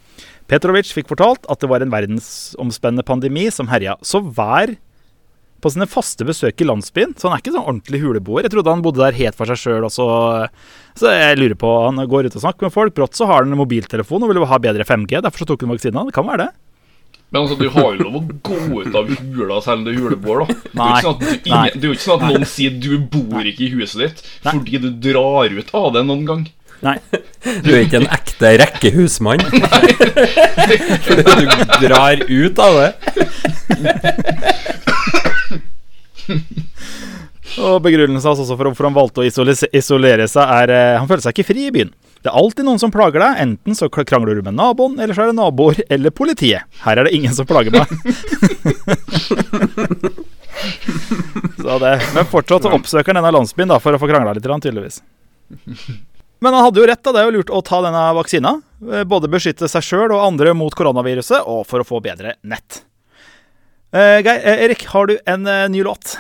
Petrovic 0.48 0.90
fikk 0.92 1.08
fortalt 1.12 1.46
at 1.52 1.60
det 1.62 1.70
var 1.70 1.84
en 1.84 1.92
verdensomspennende 1.92 3.04
pandemi 3.06 3.46
som 3.52 3.70
herja. 3.72 3.96
Så 4.04 4.20
hver 4.24 4.74
på 5.64 5.72
sine 5.72 5.86
faste 5.88 6.26
besøk 6.28 6.60
i 6.60 6.66
landsbyen. 6.68 7.14
Så 7.16 7.28
han 7.28 7.38
er 7.38 7.42
ikke 7.42 7.54
sånn 7.54 7.64
ordentlig 7.64 8.02
huleboer. 8.02 8.44
Jeg 8.44 8.52
trodde 8.52 8.74
han 8.74 8.84
bodde 8.84 9.00
der 9.00 9.16
helt 9.16 9.38
for 9.38 9.48
seg 9.48 9.60
sjøl 9.62 9.86
også. 9.88 10.04
Så 11.00 11.12
jeg 11.14 11.38
lurer 11.40 11.56
på 11.58 11.70
Han 11.86 12.02
går 12.10 12.28
ut 12.28 12.36
og 12.36 12.44
snakker 12.44 12.68
med 12.68 12.74
folk. 12.74 12.96
Brått 12.96 13.16
så 13.16 13.28
har 13.30 13.42
han 13.42 13.54
en 13.54 13.60
mobiltelefon 13.62 14.26
og 14.26 14.32
vil 14.32 14.44
ha 14.44 14.60
bedre 14.60 14.84
5G. 14.84 15.22
Derfor 15.24 15.44
så 15.44 15.48
tok 15.48 15.64
han 15.64 15.72
vaksina. 15.72 16.04
Det 16.04 16.16
kan 16.16 16.28
være 16.28 16.44
det. 16.44 16.52
Men 17.34 17.40
altså, 17.42 17.56
du 17.58 17.66
har 17.74 17.96
jo 17.96 18.04
lov 18.06 18.16
å 18.20 18.20
gå 18.46 18.82
ut 18.84 18.94
av 18.94 19.08
hula 19.10 19.56
selv 19.64 19.80
om 19.80 19.84
det 19.88 19.90
er 19.90 20.02
huleboer, 20.04 20.44
da. 20.44 20.54
Nei. 20.78 21.00
Det 21.42 21.50
er 21.50 21.86
jo 21.88 21.96
ikke 21.96 22.04
sånn 22.04 22.20
at 22.22 22.30
noen 22.30 22.46
sier 22.46 22.76
du 22.78 22.92
bor 23.10 23.42
ikke 23.42 23.64
i 23.66 23.70
huset 23.72 24.04
ditt 24.04 24.20
Nei. 24.44 24.52
fordi 24.52 24.78
du 24.84 24.86
drar 25.08 25.50
ut 25.50 25.72
av 25.74 25.88
det 25.96 26.04
noen 26.06 26.22
gang. 26.28 26.44
Nei. 26.84 26.94
Du 27.64 27.72
er 27.72 27.80
ikke 27.80 27.98
en 28.04 28.06
ekte 28.14 28.52
rekkehusmann. 28.60 29.42
Fordi 31.08 31.24
du 31.26 31.64
drar 31.82 32.22
ut 32.22 32.62
av 32.62 32.78
det. 32.78 32.90
Og 37.64 37.82
begrunnelsen 37.82 38.30
altså 38.30 38.46
for 38.46 38.68
hvorfor 38.68 38.86
han 38.92 38.94
valgte 38.94 39.24
å 39.24 39.26
isolere 39.26 40.30
seg, 40.30 40.54
er 40.60 40.70
uh, 40.70 40.98
han 41.00 41.10
følte 41.10 41.26
seg 41.26 41.34
ikke 41.34 41.50
fri 41.50 41.66
i 41.66 41.74
byen. 41.74 41.90
Det 42.24 42.30
er 42.32 42.38
alltid 42.40 42.64
noen 42.64 42.80
som 42.80 42.88
plager 42.88 43.20
deg. 43.20 43.36
Enten 43.42 43.76
så 43.76 43.90
krangler 43.92 44.38
du 44.38 44.46
med 44.46 44.56
naboen, 44.56 44.94
eller 44.96 45.12
så 45.12 45.26
er 45.26 45.28
det 45.28 45.36
naboer 45.36 45.82
eller 45.92 46.08
politiet. 46.08 46.64
Her 46.80 46.96
er 46.96 47.04
det 47.04 47.12
ingen 47.12 47.34
som 47.36 47.44
plager 47.44 47.68
meg. 47.74 47.84
så 51.60 51.76
det, 51.82 51.90
Men 52.14 52.30
fortsatt 52.30 52.64
så 52.64 52.72
oppsøker 52.72 53.12
han 53.12 53.20
denne 53.20 53.32
landsbyen 53.36 53.68
da, 53.74 53.76
for 53.76 53.92
å 53.92 54.00
få 54.00 54.08
krangla 54.08 54.32
litt, 54.32 54.48
tydeligvis. 54.48 55.02
Men 56.40 56.56
han 56.56 56.64
hadde 56.64 56.80
jo 56.80 56.88
rett, 56.88 57.02
da. 57.04 57.12
Det 57.12 57.20
er 57.20 57.28
jo 57.28 57.36
lurt 57.36 57.52
å 57.52 57.60
ta 57.68 57.82
denne 57.84 58.06
vaksina. 58.16 58.54
Eh, 58.88 59.04
både 59.04 59.28
beskytte 59.28 59.68
seg 59.68 59.84
sjøl 59.84 60.16
og 60.16 60.24
andre 60.24 60.56
mot 60.56 60.72
koronaviruset, 60.72 61.44
og 61.44 61.68
for 61.68 61.84
å 61.84 61.88
få 61.90 62.00
bedre 62.08 62.38
nett. 62.40 62.80
Uh, 63.92 64.24
Geir, 64.24 64.40
Erik, 64.64 64.88
har 64.96 65.12
du 65.12 65.18
en 65.28 65.44
uh, 65.44 65.68
ny 65.68 65.84
låt? 65.84 66.16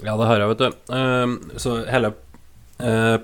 Ja, 0.00 0.16
det 0.16 0.24
har 0.24 0.40
jeg, 0.40 0.48
vet 0.54 0.64
du. 0.64 0.68
Uh, 0.88 1.60
så 1.60 1.84
hele 1.84 2.16
Eh, 2.16 2.29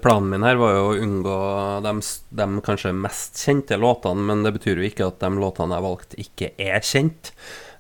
planen 0.03 0.29
min 0.33 0.45
her 0.47 0.59
var 0.61 0.75
jo 0.75 0.83
å 0.89 0.97
unngå 1.03 1.37
de, 1.85 1.93
de, 2.41 2.47
kanskje 2.67 2.93
mest 2.97 3.41
kjente 3.41 3.79
låtene, 3.81 4.27
men 4.29 4.45
det 4.47 4.55
betyr 4.57 4.81
jo 4.81 4.89
ikke 4.89 5.09
at 5.11 5.23
de 5.23 5.31
låtene 5.41 5.79
jeg 5.79 5.87
valgte, 5.87 6.21
ikke 6.23 6.51
er 6.61 6.85
kjent. 6.85 7.33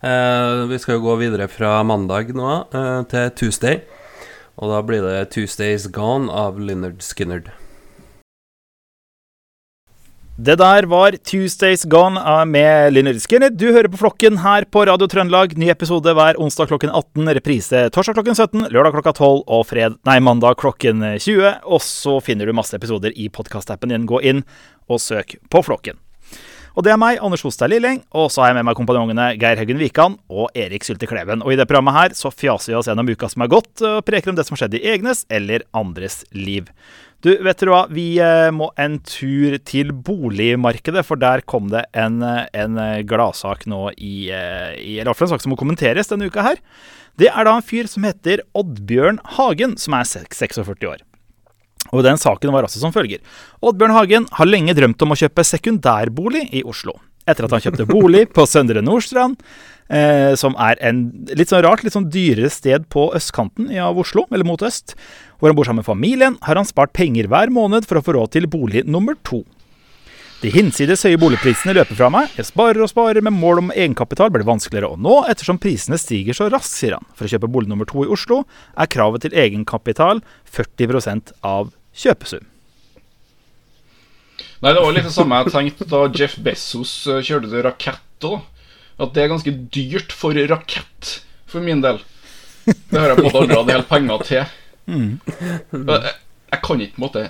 Uh, 0.04 0.66
vi 0.70 0.78
skal 0.78 0.98
jo 0.98 1.06
gå 1.06 1.14
videre 1.22 1.48
fra 1.48 1.78
mandag 1.86 2.34
nå 2.36 2.50
uh, 2.68 3.02
til 3.10 3.30
Tuesday, 3.38 3.80
og 4.56 4.72
da 4.72 4.82
blir 4.84 5.04
det 5.04 5.30
'Tuesday's 5.32 5.88
Gone' 5.92 6.32
av 6.32 6.60
Lynyrd 6.60 7.02
Skinnerd. 7.04 7.50
Det 10.36 10.58
der 10.60 10.84
var 10.84 11.14
Tuesdays 11.24 11.86
Gone 11.88 12.20
med 12.44 12.92
Lynyrd 12.92 13.22
Skinner. 13.24 13.48
Du 13.48 13.70
hører 13.72 13.88
på 13.88 13.96
Flokken 13.96 14.36
her 14.42 14.66
på 14.68 14.82
Radio 14.84 15.08
Trøndelag. 15.08 15.54
Ny 15.56 15.70
episode 15.72 16.12
hver 16.12 16.36
onsdag 16.36 16.68
klokken 16.68 16.92
18, 16.92 17.30
reprise 17.38 17.86
torsdag 17.88 18.18
klokken 18.18 18.36
17, 18.36 18.66
lørdag 18.68 18.98
klokka 18.98 19.14
12 19.16 19.46
og 19.48 19.64
fred, 19.70 19.96
nei, 20.04 20.18
mandag 20.20 20.60
klokken 20.60 21.00
20. 21.16 21.64
Og 21.64 21.80
så 21.80 22.18
finner 22.20 22.44
du 22.44 22.52
masse 22.52 22.76
episoder 22.76 23.16
i 23.16 23.30
podkastappen 23.32 23.94
din. 23.94 24.04
Gå 24.04 24.20
inn 24.28 24.44
og 24.92 25.00
søk 25.00 25.38
på 25.48 25.64
Flokken. 25.64 25.96
Og 26.76 26.84
det 26.84 26.90
er 26.92 26.98
meg, 27.00 27.16
Anders 27.24 27.40
Hostad 27.40 27.70
Lilleng, 27.72 28.02
og 28.12 28.26
så 28.28 28.42
har 28.42 28.50
jeg 28.50 28.58
med 28.58 28.66
meg 28.68 28.76
kompanjongene 28.76 29.30
Geir 29.40 29.56
Haugen 29.56 29.78
Wikan 29.80 30.18
og 30.28 30.50
Erik 30.52 30.84
Sylte 30.84 31.08
Kleven. 31.08 31.40
Og 31.40 31.54
i 31.54 31.56
det 31.56 31.64
programmet 31.70 31.96
her 31.96 32.12
så 32.18 32.28
fjaser 32.28 32.74
vi 32.74 32.76
oss 32.76 32.90
gjennom 32.90 33.08
uka 33.08 33.30
som 33.32 33.46
er 33.46 33.48
gått, 33.54 33.72
og 33.80 34.04
preker 34.04 34.28
om 34.28 34.36
det 34.36 34.44
som 34.44 34.52
har 34.52 34.66
skjedd 34.66 34.76
i 34.76 34.82
egnes 34.92 35.24
eller 35.32 35.64
andres 35.72 36.20
liv. 36.36 36.68
Du, 37.24 37.30
vet 37.40 37.64
du 37.64 37.72
hva, 37.72 37.86
vi 37.88 38.04
eh, 38.20 38.50
må 38.52 38.68
en 38.76 38.98
tur 39.08 39.56
til 39.64 39.94
boligmarkedet, 40.04 41.00
for 41.08 41.16
der 41.16 41.40
kom 41.48 41.72
det 41.72 41.86
en, 41.96 42.20
eh, 42.20 42.44
en 42.60 42.76
eh, 42.76 43.00
gladsak 43.08 43.64
nå 43.72 43.86
i, 43.96 44.28
i 44.28 44.98
Eller 45.00 45.08
iallfall 45.08 45.30
en 45.30 45.32
sak 45.32 45.46
som 45.46 45.56
må 45.56 45.58
kommenteres 45.58 46.12
denne 46.12 46.28
uka 46.28 46.44
her. 46.44 46.60
Det 47.16 47.32
er 47.32 47.48
da 47.48 47.56
en 47.56 47.64
fyr 47.64 47.88
som 47.88 48.04
heter 48.04 48.44
Oddbjørn 48.52 49.22
Hagen, 49.38 49.78
som 49.80 49.96
er 49.96 50.04
46 50.04 50.76
år. 50.92 51.05
Og 51.92 52.04
den 52.06 52.20
saken 52.20 52.54
var 52.54 52.66
altså 52.66 52.82
som 52.82 52.94
følger. 52.94 53.22
Oddbjørn 53.62 53.96
Hagen 53.96 54.30
har 54.38 54.48
lenge 54.48 54.74
drømt 54.76 55.02
om 55.04 55.14
å 55.14 55.18
kjøpe 55.18 55.44
sekundærbolig 55.46 56.48
i 56.56 56.64
Oslo. 56.66 56.96
Etter 57.26 57.46
at 57.46 57.56
han 57.56 57.64
kjøpte 57.64 57.88
bolig 57.90 58.28
på 58.34 58.44
Søndre 58.46 58.82
Nordstrand, 58.86 59.40
eh, 59.90 60.34
som 60.38 60.54
er 60.62 60.78
en 60.86 61.08
litt 61.34 61.50
sånn 61.50 61.64
rart, 61.66 61.82
litt 61.82 61.96
sånn 61.96 62.06
dyrere 62.12 62.50
sted 62.54 62.86
på 62.92 63.08
østkanten 63.18 63.72
av 63.82 63.98
Oslo, 63.98 64.28
eller 64.30 64.46
mot 64.46 64.62
øst, 64.62 64.94
hvor 65.40 65.50
han 65.50 65.58
bor 65.58 65.66
sammen 65.66 65.82
med 65.82 65.90
familien, 65.90 66.38
har 66.46 66.60
han 66.60 66.68
spart 66.68 66.94
penger 66.94 67.26
hver 67.32 67.50
måned 67.50 67.88
for 67.88 67.98
å 67.98 68.04
få 68.06 68.14
råd 68.14 68.36
til 68.36 68.46
bolig 68.50 68.86
nummer 68.86 69.18
to. 69.26 69.42
De 70.42 70.50
hinsides 70.52 71.00
høye 71.06 71.16
boligprisene 71.16 71.72
løper 71.78 71.96
fra 71.96 72.08
meg. 72.12 72.32
Jeg 72.36 72.50
sparer 72.50 72.82
og 72.84 72.90
sparer 72.90 73.24
med 73.24 73.32
mål 73.32 73.62
om 73.62 73.70
egenkapital 73.72 74.28
blir 74.34 74.44
vanskeligere 74.44 74.90
å 74.92 74.98
nå 75.00 75.22
ettersom 75.30 75.56
prisene 75.60 75.96
stiger 76.00 76.36
så 76.36 76.50
raskt, 76.52 76.74
sier 76.76 76.98
han. 76.98 77.06
For 77.16 77.24
å 77.24 77.30
kjøpe 77.32 77.48
bolig 77.52 77.70
nummer 77.70 77.88
to 77.88 78.04
i 78.04 78.10
Oslo 78.12 78.42
er 78.76 78.90
kravet 78.92 79.24
til 79.24 79.36
egenkapital 79.36 80.20
40% 80.52 81.32
av 81.40 81.70
kjøpesum. 81.96 82.44
Nei, 84.60 84.72
det 84.72 84.82
var 84.82 84.92
litt 84.92 85.08
det 85.08 85.14
samme 85.14 85.38
jeg 85.40 85.52
tenkte 85.54 85.88
da 85.88 86.02
Jeff 86.16 86.36
Bezos 86.44 86.92
eh, 87.08 87.22
kjørte 87.24 87.50
til 87.52 87.64
rakett 87.64 88.28
òg. 88.28 88.44
At 89.00 89.12
det 89.16 89.24
er 89.24 89.32
ganske 89.32 89.52
dyrt 89.72 90.12
for 90.16 90.36
rakett, 90.48 91.10
for 91.48 91.64
min 91.64 91.82
del. 91.84 92.00
Det 92.66 92.96
har 92.96 93.12
jeg 93.12 93.18
på 93.20 93.24
en 93.24 93.28
måte 93.28 93.40
aldri 93.40 93.56
hatt 93.56 93.72
helt 93.74 93.90
penger 93.90 94.24
til. 94.28 94.54
Mm. 94.86 95.10
Jeg, 95.26 96.14
jeg, 96.52 96.60
kan 96.64 96.80
ikke 96.82 96.96
på 96.96 97.00
en 97.00 97.04
måte 97.04 97.24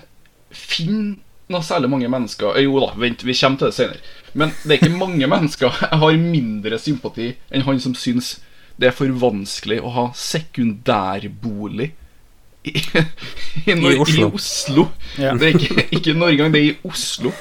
finne 0.54 1.25
noe 1.52 1.62
særlig 1.62 1.90
mange 1.92 2.08
mennesker 2.10 2.58
Jo 2.64 2.80
da, 2.82 2.92
vent, 2.98 3.22
vi 3.26 3.34
kommer 3.38 3.60
til 3.60 3.70
det 3.70 3.76
senere. 3.76 4.00
Men 4.34 4.52
det 4.64 4.76
er 4.76 4.80
ikke 4.80 4.98
mange 4.98 5.28
mennesker 5.34 5.78
jeg 5.80 6.00
har 6.02 6.18
mindre 6.20 6.80
sympati 6.82 7.34
enn 7.50 7.66
han 7.68 7.80
som 7.82 7.94
syns 7.98 8.36
det 8.76 8.90
er 8.90 8.96
for 8.96 9.08
vanskelig 9.08 9.78
å 9.80 9.92
ha 9.94 10.02
sekundærbolig 10.20 11.92
i, 12.66 12.72
i, 13.70 13.72
I 13.72 13.94
Oslo. 13.96 14.26
I 14.26 14.32
Oslo. 14.34 14.88
Ja. 15.16 15.32
Det 15.38 15.48
er 15.48 15.54
ikke, 15.54 15.86
ikke 15.96 16.16
Norge 16.18 16.34
engang, 16.34 16.52
det 16.52 16.60
er 16.60 16.72
i 16.74 16.76
Oslo. 16.84 17.32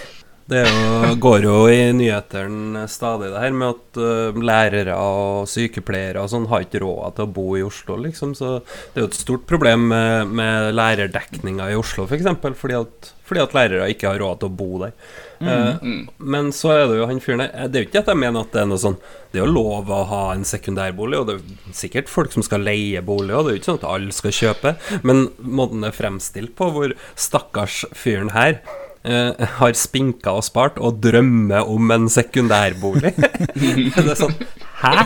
Det 0.45 0.61
jo, 0.61 1.13
går 1.17 1.45
jo 1.47 1.53
i 1.73 1.79
nyhetene 1.97 2.83
stadig, 2.91 3.31
det 3.33 3.41
her 3.41 3.53
med 3.57 3.71
at 3.71 3.97
uh, 3.97 4.37
lærere 4.37 4.93
og 4.93 5.47
sykepleiere 5.49 6.21
og 6.21 6.29
sånn 6.29 6.45
har 6.51 6.67
ikke 6.67 6.83
råd 6.83 7.15
til 7.17 7.25
å 7.25 7.33
bo 7.33 7.45
i 7.57 7.63
Oslo, 7.65 7.97
liksom. 8.03 8.35
Så 8.37 8.59
det 8.61 8.99
er 8.99 9.07
jo 9.07 9.09
et 9.09 9.17
stort 9.17 9.47
problem 9.49 9.87
med, 9.89 10.29
med 10.37 10.77
lærerdekninga 10.77 11.71
i 11.73 11.79
Oslo, 11.79 12.05
f.eks. 12.05 12.11
For 12.11 12.19
eksempel, 12.19 12.57
fordi, 12.61 12.77
at, 12.77 13.09
fordi 13.25 13.41
at 13.41 13.57
lærere 13.57 13.89
ikke 13.95 14.11
har 14.11 14.21
råd 14.21 14.43
til 14.43 14.51
å 14.51 14.57
bo 14.61 14.69
der. 14.83 14.93
Mm, 15.41 15.49
uh, 15.49 16.13
Men 16.21 16.53
så 16.53 16.75
er 16.75 16.85
det 16.93 17.01
jo 17.01 17.09
han 17.09 17.17
fyren 17.19 17.41
der 17.43 17.65
Det 17.67 17.75
er 17.75 17.81
jo 17.83 17.87
ikke 17.89 18.05
at 18.05 18.13
jeg 18.13 18.21
mener 18.21 18.45
at 18.45 18.53
det 18.55 18.61
er 18.61 18.69
noe 18.69 18.79
sånn 18.79 18.93
Det 19.33 19.41
er 19.41 19.43
jo 19.43 19.51
lov 19.51 19.89
å 19.91 19.97
ha 20.07 20.21
en 20.31 20.45
sekundærbolig, 20.47 21.19
og 21.19 21.27
det 21.27 21.35
er 21.41 21.75
sikkert 21.75 22.13
folk 22.13 22.31
som 22.37 22.45
skal 22.45 22.63
leie 22.63 23.01
bolig, 23.03 23.33
og 23.33 23.49
det 23.49 23.49
er 23.49 23.57
jo 23.57 23.63
ikke 23.63 23.71
sånn 23.73 23.81
at 23.81 23.91
alle 23.97 24.15
skal 24.15 24.39
kjøpe, 24.43 24.77
men 25.01 25.27
måten 25.41 25.81
det 25.81 25.89
er 25.89 26.01
fremstilt 26.03 26.55
på, 26.55 26.69
hvor 26.77 26.95
stakkars 27.17 27.81
fyren 27.97 28.31
her 28.37 28.61
uh, 29.05 29.45
har 29.59 29.77
spinka 29.77 30.33
og 30.35 30.45
spart 30.47 30.79
og 30.81 30.99
drømmer 31.03 31.69
om 31.71 31.93
en 31.95 32.09
sekundærbolig. 32.11 33.13
det 33.55 34.03
er 34.03 34.19
sånn 34.19 34.35
Hæ? 34.81 35.05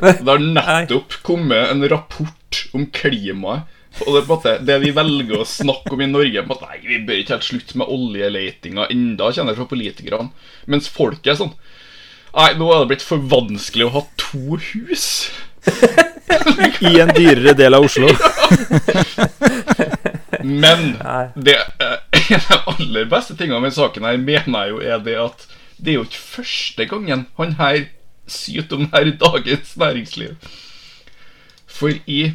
det 0.00 0.28
har 0.28 0.40
nettopp 0.40 1.18
kommet 1.26 1.72
en 1.72 1.84
rapport 1.90 2.62
om 2.76 2.86
klimaet. 2.94 3.66
Og 4.06 4.14
det, 4.14 4.22
måte, 4.28 4.52
det 4.62 4.76
vi 4.84 4.92
velger 4.94 5.40
å 5.42 5.48
snakke 5.48 5.96
om 5.96 6.02
i 6.04 6.06
Norge 6.06 6.44
måte, 6.46 6.68
Nei, 6.70 6.78
Vi 6.84 7.00
bør 7.08 7.18
ikke 7.18 7.34
helt 7.34 7.48
slutte 7.48 7.80
med 7.80 7.90
oljeletinga 7.90 8.86
enda, 8.94 9.32
kjenner 9.34 9.52
jeg 9.52 9.58
fra 9.58 9.70
politikerne. 9.72 10.30
Mens 10.70 10.86
folk 10.88 11.26
er 11.26 11.40
sånn 11.40 11.52
Nei, 12.30 12.52
nå 12.54 12.70
er 12.70 12.84
det 12.84 12.90
blitt 12.92 13.02
for 13.02 13.18
vanskelig 13.26 13.88
å 13.88 13.94
ha 13.96 14.04
to 14.22 14.60
hus. 14.62 15.06
I 16.86 17.00
en 17.02 17.10
dyrere 17.16 17.56
del 17.58 17.74
av 17.74 17.88
Oslo. 17.88 18.06
Men 20.44 20.94
det, 21.34 21.56
en 22.20 22.46
av 22.56 22.68
aller 22.74 23.08
beste 23.10 23.36
tingene 23.38 23.62
med 23.64 23.76
saken 23.76 24.06
her 24.06 24.20
mener 24.20 24.66
jeg 24.66 24.74
jo 24.74 24.82
er 24.82 25.02
det 25.06 25.16
at 25.20 25.46
det 25.80 25.92
er 25.92 26.00
jo 26.00 26.06
ikke 26.08 26.26
første 26.36 26.86
gangen 26.90 27.24
han 27.38 27.56
her 27.60 27.86
syter 28.30 28.76
om 28.78 28.90
her 28.92 29.08
i 29.08 29.16
Dagens 29.20 29.76
Næringsliv. 29.80 30.36
For 31.66 31.96
i 32.06 32.34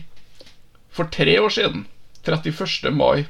For 0.95 1.09
tre 1.11 1.41
år 1.41 1.51
siden, 1.51 1.87
31. 2.23 2.91
mai 2.95 3.25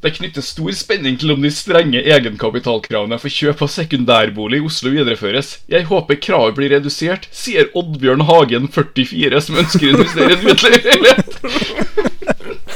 det 0.00 0.14
knyttes 0.16 0.46
stor 0.54 0.72
spenning 0.72 1.18
til 1.20 1.34
om 1.34 1.42
de 1.44 1.50
strenge 1.52 2.00
egenkapitalkravene 2.00 3.18
for 3.20 3.28
kjøp 3.28 3.60
av 3.66 3.68
sekundærbolig 3.68 4.62
i 4.62 4.64
Oslo 4.64 4.94
videreføres. 4.94 5.58
Jeg 5.68 5.84
håper 5.90 6.16
kravet 6.24 6.56
blir 6.56 6.72
redusert, 6.72 7.28
sier 7.36 7.68
Oddbjørn 7.76 8.24
Hagen, 8.30 8.70
44, 8.72 9.42
som 9.44 9.60
ønsker 9.60 9.90
å 9.90 9.98
investere 9.98 10.32
i 10.32 10.38
en 10.38 10.54
utleieleilighet. 10.54 12.08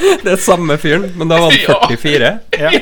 Det 0.25 0.33
er 0.35 0.41
samme 0.41 0.77
fyren, 0.81 1.11
men 1.19 1.31
da 1.31 1.39
var 1.43 1.51
han 1.51 1.89
44. 1.91 2.39
Ja. 2.65 2.71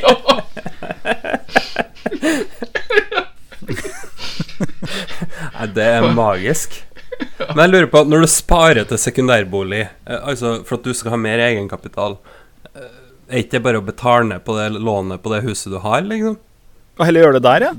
Nei, 5.52 5.66
det 5.74 5.84
er 5.86 6.06
magisk. 6.14 6.78
Men 7.54 7.64
jeg 7.64 7.72
lurer 7.72 7.90
på, 7.92 8.02
når 8.08 8.24
du 8.24 8.30
sparer 8.30 8.84
til 8.88 8.98
sekundærbolig, 9.00 9.82
eh, 10.06 10.20
altså 10.20 10.58
for 10.66 10.78
at 10.78 10.86
du 10.86 10.92
skal 10.96 11.14
ha 11.14 11.18
mer 11.20 11.42
egenkapital, 11.44 12.16
eh, 12.74 12.88
er 13.28 13.42
ikke 13.42 13.56
det 13.58 13.64
bare 13.66 13.82
å 13.82 13.86
betale 13.86 14.24
ned 14.30 14.40
på 14.46 14.56
det 14.58 14.68
lånet 14.78 15.22
på 15.22 15.32
det 15.34 15.42
huset 15.46 15.72
du 15.72 15.78
har, 15.84 16.00
liksom? 16.06 16.38
Og 16.98 17.06
heller 17.08 17.24
gjøre 17.24 17.38
det 17.38 17.46
der, 17.46 17.60
ja? 17.68 17.72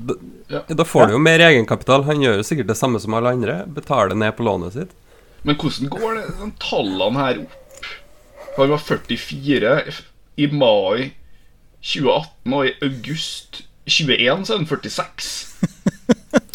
Da, 0.50 0.60
da 0.80 0.84
får 0.86 1.06
du 1.08 1.12
jo 1.14 1.22
mer 1.22 1.42
egenkapital. 1.46 2.02
Han 2.08 2.22
gjør 2.24 2.40
jo 2.40 2.46
sikkert 2.46 2.72
det 2.72 2.78
samme 2.78 2.98
som 3.00 3.14
alle 3.14 3.30
andre. 3.36 3.60
Betaler 3.70 4.16
ned 4.18 4.34
på 4.36 4.46
lånet 4.46 4.74
sitt. 4.74 4.90
Men 5.46 5.54
hvordan 5.60 5.92
går 5.92 6.16
det, 6.18 6.24
de 6.40 6.48
tallene 6.62 7.20
her 7.22 7.38
opp? 7.44 7.54
Han 8.56 8.70
var 8.70 8.78
44 8.78 9.82
i 10.36 10.46
mai 10.46 11.12
2018, 11.82 12.52
og 12.52 12.66
i 12.66 12.72
august 12.82 13.64
21 13.86 14.46
så 14.46 14.54
er 14.54 14.58
han 14.58 14.66
46. 14.66 15.56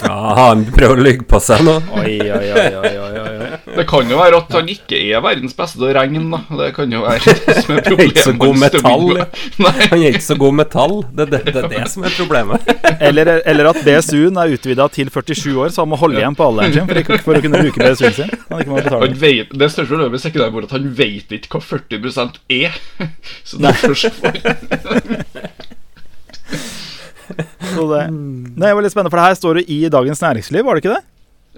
ja, 0.04 0.18
han 0.38 0.64
prøver 0.72 1.02
å 1.02 1.04
ligge 1.04 1.26
på 1.28 1.40
seg 1.44 1.64
nå. 1.68 1.76
oi, 2.00 2.16
oi, 2.24 2.46
oi, 2.54 2.68
oi, 2.80 2.92
oi, 3.04 3.16
oi. 3.20 3.50
Det 3.76 3.86
kan 3.90 4.10
jo 4.12 4.20
være 4.20 4.40
at 4.40 4.54
han 4.56 4.70
ikke 4.72 4.98
er 5.00 5.22
verdens 5.24 5.56
beste 5.58 5.80
til 5.80 5.90
å 5.90 5.94
regne, 5.96 6.22
da. 6.32 6.40
Det 6.62 6.70
kan 6.76 6.94
jo 6.94 7.04
være 7.04 7.34
det 7.48 7.56
som 7.60 7.76
er 7.76 7.84
problemet. 7.90 8.12
ikke 8.12 8.26
så 8.26 8.34
god 8.40 8.56
med 8.56 8.78
metall. 8.78 9.06
Han 9.92 10.04
er 10.04 10.16
ikke 10.16 10.26
så 10.26 10.38
god 10.40 10.58
metall. 10.60 10.96
Det 11.16 11.26
er 11.26 11.32
det, 11.34 11.42
det, 11.54 11.64
det 11.74 11.86
som 11.94 12.08
er 12.08 12.16
problemet. 12.16 12.72
Eller, 13.10 13.32
eller 13.48 13.70
at 13.70 13.80
BSU-en 13.86 14.38
er 14.42 14.54
utvida 14.54 14.88
til 14.92 15.10
47 15.14 15.54
år, 15.56 15.70
så 15.74 15.84
han 15.86 15.90
må 15.92 15.98
holde 16.00 16.20
igjen 16.20 16.36
på 16.36 16.46
alderen 16.50 16.74
sin 16.74 16.88
for, 16.90 17.00
ikke, 17.00 17.20
for 17.24 17.38
å 17.38 17.42
kunne 17.44 17.62
bruke 17.64 17.80
BSU-en 17.80 18.16
sin. 18.18 18.34
Han 18.50 18.64
ikke 18.64 18.74
må. 18.74 18.82
Han 19.06 19.16
vet, 19.22 19.54
det 19.62 19.70
største 19.72 19.94
problemet 19.94 20.26
er 20.26 20.34
ikke 20.34 20.46
er 20.46 20.68
at 20.68 20.76
han 20.76 20.90
vet 21.00 21.36
ikke 21.38 21.54
hva 21.56 21.62
40% 21.64 22.42
er. 22.60 22.80
Så 23.48 23.62
derfor 23.64 23.96
så 27.76 27.86
det, 27.94 28.02
det 28.60 28.74
var 28.76 28.84
litt 28.86 28.94
spennende, 28.94 29.14
for 29.14 29.22
det 29.22 29.28
her 29.30 29.40
står 29.40 29.62
det 29.62 29.66
i 29.72 29.80
Dagens 29.92 30.22
Næringsliv, 30.24 30.66
var 30.66 30.78
det 30.78 30.84
ikke 30.84 30.98
det? 30.98 31.06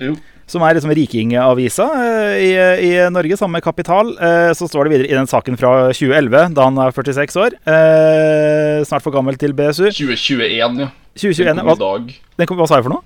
Jo. 0.01 0.15
Som 0.51 0.63
er 0.67 0.75
liksom 0.75 0.91
Rikingavisa 0.97 1.85
eh, 2.01 2.33
i, 2.43 2.49
i 2.89 2.89
Norge, 3.13 3.37
sammen 3.39 3.55
med 3.55 3.63
Kapital. 3.63 4.09
Eh, 4.19 4.49
så 4.57 4.67
står 4.67 4.87
det 4.87 4.93
videre 4.95 5.11
i 5.11 5.15
den 5.15 5.29
saken 5.29 5.55
fra 5.59 5.71
2011, 5.93 6.51
da 6.57 6.65
han 6.67 6.81
er 6.81 6.95
46 6.95 7.39
år. 7.39 7.55
Eh, 7.61 8.81
snart 8.87 9.05
for 9.05 9.15
gammel 9.15 9.39
til 9.39 9.55
BSU. 9.55 9.85
2021, 9.93 10.83
ja. 10.83 10.89
2021, 11.15 11.55
Den 11.55 11.63
kom 11.63 11.79
hva, 11.79 12.01
den 12.41 12.51
hva 12.59 12.67
sa 12.67 12.81
jeg 12.81 12.87
for 12.89 12.97
noe? 12.97 13.05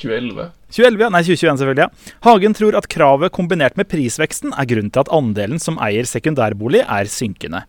2011. 0.00 0.48
2011, 0.72 1.04
ja. 1.04 1.10
Nei, 1.12 1.22
2021 1.28 1.60
selvfølgelig. 1.62 1.86
ja. 1.86 2.16
Hagen 2.26 2.58
tror 2.58 2.78
at 2.80 2.90
kravet 2.90 3.34
kombinert 3.36 3.78
med 3.78 3.90
prisveksten 3.92 4.56
er 4.56 4.68
grunnen 4.70 4.90
til 4.90 5.04
at 5.04 5.12
andelen 5.14 5.62
som 5.62 5.78
eier 5.84 6.08
sekundærbolig, 6.08 6.82
er 6.82 7.10
synkende. 7.12 7.62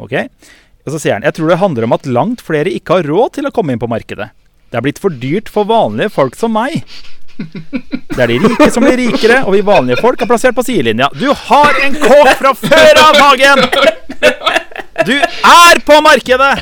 Ok? 0.00 0.16
Og 0.84 0.92
så 0.92 1.00
sier 1.00 1.16
han 1.16 1.24
jeg 1.24 1.36
tror 1.38 1.50
det 1.50 1.60
handler 1.62 1.86
om 1.88 1.96
at 1.96 2.08
langt 2.08 2.44
flere 2.44 2.72
ikke 2.72 3.00
har 3.00 3.08
råd 3.08 3.38
til 3.38 3.48
å 3.48 3.52
komme 3.54 3.74
inn 3.74 3.82
på 3.82 3.90
markedet. 3.90 4.30
Det 4.70 4.80
er 4.80 4.84
blitt 4.84 5.00
for 5.00 5.14
dyrt 5.14 5.50
for 5.52 5.68
vanlige 5.68 6.12
folk 6.12 6.36
som 6.36 6.52
meg. 6.56 6.82
Det 7.34 8.20
er 8.20 8.30
de 8.30 8.38
rike 8.42 8.68
som 8.70 8.84
blir 8.84 8.98
rikere, 8.98 9.40
og 9.46 9.54
vi 9.56 9.62
vanlige 9.66 9.98
folk 10.02 10.20
er 10.22 10.28
plassert 10.30 10.54
på 10.56 10.64
sidelinja. 10.66 11.08
Du 11.18 11.28
har 11.30 11.80
en 11.82 11.96
kåk 11.98 12.30
fra 12.38 12.52
før 12.58 13.00
av, 13.00 13.18
Hagen! 13.22 13.64
Du 15.04 15.14
er 15.18 15.80
på 15.86 15.98
markedet! 16.04 16.52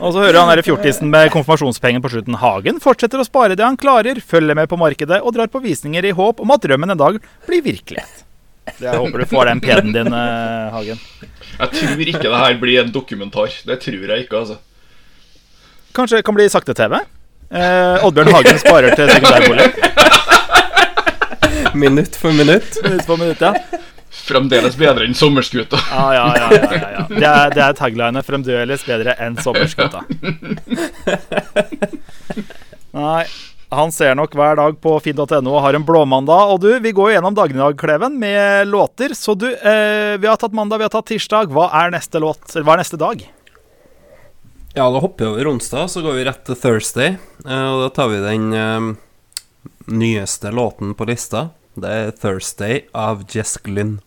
Og 0.00 0.10
så 0.10 0.22
hører 0.22 0.38
han 0.40 0.50
der 0.50 0.64
fjortisen 0.66 1.10
med 1.10 1.30
konfirmasjonspenger 1.34 2.02
på 2.02 2.10
slutten. 2.14 2.38
Hagen 2.42 2.80
fortsetter 2.82 3.22
å 3.22 3.26
spare 3.26 3.58
det 3.58 3.66
han 3.66 3.78
klarer, 3.78 4.22
følger 4.22 4.58
med 4.58 4.70
på 4.70 4.78
markedet 4.80 5.20
og 5.22 5.34
drar 5.36 5.50
på 5.50 5.62
visninger 5.62 6.10
i 6.10 6.14
håp 6.16 6.42
om 6.42 6.54
at 6.54 6.66
drømmen 6.66 6.94
en 6.94 7.02
dag 7.02 7.20
blir 7.46 7.62
virkelighet. 7.66 8.26
Jeg 8.78 8.96
håper 8.96 9.18
du 9.18 9.26
får 9.30 9.50
den 9.50 9.60
peden 9.60 9.92
din, 9.92 10.12
eh, 10.12 10.70
Hagen. 10.74 10.98
Jeg 11.58 11.70
tror 11.76 12.02
ikke 12.06 12.22
det 12.26 12.42
her 12.42 12.58
blir 12.60 12.80
en 12.84 12.92
dokumentar. 12.94 13.50
Det 13.66 13.80
tror 13.82 14.06
jeg 14.14 14.26
ikke, 14.26 14.36
altså. 14.44 14.58
Kanskje 15.96 16.20
det 16.20 16.24
kan 16.24 16.36
bli 16.36 16.48
sakte-TV? 16.48 17.00
Eh, 17.50 18.04
Oddbjørn 18.06 18.32
Hagen 18.36 18.58
sparer 18.62 18.94
til 18.94 19.10
sekundærbolig. 19.10 19.70
Minutt 21.74 22.16
for 22.16 22.32
minutt. 22.32 22.78
Minutt 22.84 23.06
for 23.06 23.16
minutt, 23.18 23.40
ja. 23.40 23.54
Fremdeles 24.10 24.76
bedre 24.78 25.06
enn 25.06 25.14
Sommerskuta. 25.14 25.78
Ja, 25.90 26.06
ja, 26.14 26.24
ja, 26.36 26.48
ja, 26.54 26.70
ja, 26.74 26.88
ja. 26.94 27.04
Det 27.10 27.26
er, 27.26 27.52
det 27.54 27.62
er 27.62 27.76
taglinet 27.78 28.26
'fremdeles 28.26 28.82
bedre 28.86 29.14
enn 29.22 29.36
sommerskuta'. 29.38 30.02
Nei, 33.00 33.24
han 33.70 33.92
ser 33.94 34.16
nok 34.18 34.34
hver 34.34 34.58
dag 34.58 34.78
på 34.82 34.96
finn.no 35.02 35.52
og 35.52 35.60
har 35.62 35.76
en 35.78 35.84
blåmandag. 35.86 36.54
Og 36.54 36.58
du, 36.64 36.70
vi 36.82 36.90
går 36.94 37.10
jo 37.10 37.14
gjennom 37.16 37.36
dagen 37.38 37.58
i 37.58 37.62
dag, 37.62 37.76
Kleven, 37.78 38.16
med 38.18 38.66
låter. 38.66 39.14
Så 39.14 39.36
du, 39.38 39.46
eh, 39.46 40.16
vi 40.18 40.26
har 40.26 40.40
tatt 40.40 40.56
mandag, 40.56 40.82
vi 40.82 40.88
har 40.88 40.94
tatt 40.94 41.06
tirsdag. 41.06 41.52
Hva 41.54 41.68
er 41.84 41.94
neste 41.94 42.18
låt? 42.22 42.42
Eller 42.50 42.66
hva 42.66 42.74
er 42.74 42.82
neste 42.82 42.98
dag? 42.98 43.22
Ja, 44.74 44.86
da 44.90 44.98
hopper 45.02 45.24
vi 45.24 45.30
over 45.30 45.52
onsdag, 45.52 45.86
så 45.90 46.02
går 46.02 46.18
vi 46.18 46.26
rett 46.26 46.42
til 46.46 46.58
Thursday. 46.58 47.14
Eh, 47.46 47.66
og 47.70 47.86
da 47.86 47.94
tar 47.94 48.10
vi 48.10 48.20
den 48.26 48.50
eh, 48.58 48.90
nyeste 49.86 50.50
låten 50.54 50.94
på 50.98 51.06
lista. 51.06 51.50
Det 51.78 51.90
er 51.90 52.10
'Thursday' 52.10 52.88
av 52.92 53.22
Jess 53.30 53.56
Glynn. 53.62 54.00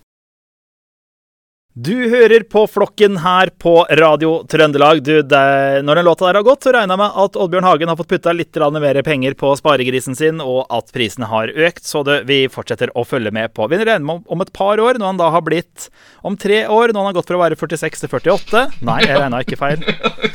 Du 1.74 1.96
hører 2.10 2.44
på 2.46 2.68
Flokken 2.70 3.16
her 3.18 3.50
på 3.58 3.72
Radio 3.98 4.44
Trøndelag. 4.46 5.00
Du, 5.02 5.24
det, 5.26 5.82
når 5.82 5.96
den 5.98 6.06
låta 6.06 6.28
der 6.28 6.38
har 6.38 6.46
gått, 6.46 6.68
så 6.68 6.74
regner 6.76 6.94
jeg 6.94 7.02
med 7.02 7.16
at 7.24 7.40
Oddbjørn 7.42 7.66
Hagen 7.66 7.90
har 7.90 7.98
fått 7.98 8.12
putta 8.12 8.34
litt 8.36 8.60
mer 8.78 9.00
penger 9.02 9.34
på 9.34 9.56
sparegrisen 9.58 10.14
sin, 10.14 10.38
og 10.38 10.70
at 10.70 10.94
prisene 10.94 11.26
har 11.32 11.50
økt. 11.50 11.82
Så 11.90 12.04
det, 12.06 12.20
vi 12.30 12.44
fortsetter 12.46 12.94
å 12.94 13.02
følge 13.02 13.34
med 13.34 13.56
på. 13.58 13.66
Vi 13.74 13.82
regner 13.82 14.06
med 14.06 14.22
om, 14.30 14.46
et 14.46 14.54
par 14.54 14.78
år, 14.78 15.02
når 15.02 15.16
han 15.16 15.24
da 15.24 15.32
har 15.34 15.42
blitt 15.42 15.90
om 16.22 16.38
tre 16.38 16.68
år, 16.68 16.94
når 16.94 17.00
han 17.02 17.10
har 17.10 17.18
gått 17.18 17.34
fra 17.34 17.42
å 17.42 17.46
være 17.48 17.58
46 17.58 18.06
til 18.06 18.14
48 18.22 18.66
Nei, 18.86 19.02
jeg 19.08 19.18
regna 19.18 19.42
ikke 19.42 19.58
feil. 19.58 19.82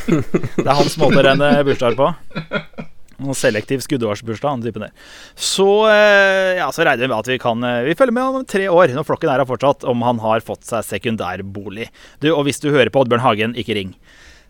Det 0.59 0.66
er 0.66 0.75
hans 0.75 0.99
måte 0.99 1.23
å 1.23 1.28
regne 1.30 1.54
bursdager 1.71 2.02
på. 2.02 2.88
Noen 3.19 3.35
selektiv 3.35 3.83
skuddårsbursdag, 3.83 4.53
annen 4.53 4.69
typen 4.69 4.85
der. 4.87 4.93
Så, 5.35 5.67
eh, 5.91 6.61
ja, 6.61 6.69
så 6.71 6.85
regner 6.87 7.03
vi 7.03 7.11
med 7.11 7.19
at 7.19 7.31
vi 7.33 7.39
kan 7.43 7.65
eh, 7.67 7.81
Vi 7.89 7.97
følger 7.99 8.15
med 8.15 8.23
om 8.23 8.45
tre 8.47 8.69
år, 8.71 8.95
når 8.95 9.09
flokken 9.09 9.33
her 9.33 9.43
har 9.43 9.49
fortsatt, 9.49 9.83
om 9.91 10.05
han 10.07 10.21
har 10.23 10.45
fått 10.47 10.69
seg 10.69 10.87
sekundærbolig. 10.87 11.89
Du, 12.23 12.31
og 12.31 12.45
hvis 12.47 12.63
du 12.63 12.71
hører 12.71 12.93
på 12.95 13.03
Oddbjørn 13.03 13.25
Hagen, 13.25 13.57
ikke 13.59 13.75
ring. 13.75 13.97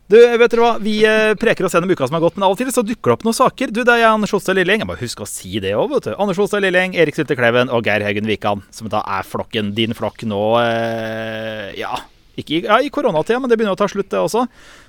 Du, 0.09 0.19
vet 0.21 0.53
dere 0.53 0.61
hva? 0.65 0.75
Vi 0.85 0.99
eh, 1.05 1.33
preker 1.41 1.65
oss 1.65 1.77
gjennom 1.77 1.95
uka 1.97 2.11
som 2.11 2.19
har 2.19 2.27
gått, 2.27 2.37
men 2.37 2.45
av 2.45 2.53
og 2.53 2.61
til 2.61 2.69
så 2.73 2.85
dukker 2.85 3.09
det 3.09 3.17
opp 3.17 3.25
noen 3.25 3.39
saker. 3.41 3.73
Du, 3.73 3.81
Det 3.88 3.97
er 3.97 4.05
Jan 4.05 4.29
Sjåstad 4.29 4.61
Lilleng. 4.61 4.85
Jeg 4.85 4.90
må 4.92 4.99
huske 5.01 5.25
å 5.25 5.29
si 5.29 5.64
det 5.64 5.73
òg, 5.73 5.88
vet 5.95 6.11
du. 6.11 6.12
Anders 6.21 6.37
Sjåstad 6.37 6.64
Lilleng, 6.64 6.92
Erik 6.97 7.16
Sylte 7.16 7.37
Kleven 7.40 7.73
og 7.73 7.88
Geir 7.88 8.05
Haugen 8.05 8.29
Wikan, 8.29 8.66
som 8.69 8.92
da 8.92 9.01
er 9.16 9.25
flokken. 9.25 9.73
Din 9.77 9.97
flokk 9.97 10.29
nå, 10.29 10.45
eh, 10.61 11.73
ja 11.81 11.97
ikke 12.38 12.62
ja, 12.66 12.79
i 12.81 12.90
koronatida, 12.92 13.40
men 13.40 13.51
det 13.51 13.59
begynner 13.59 13.77
å 13.77 13.81
ta 13.81 13.88
slutt, 13.90 14.11
det 14.12 14.20
også. 14.20 14.44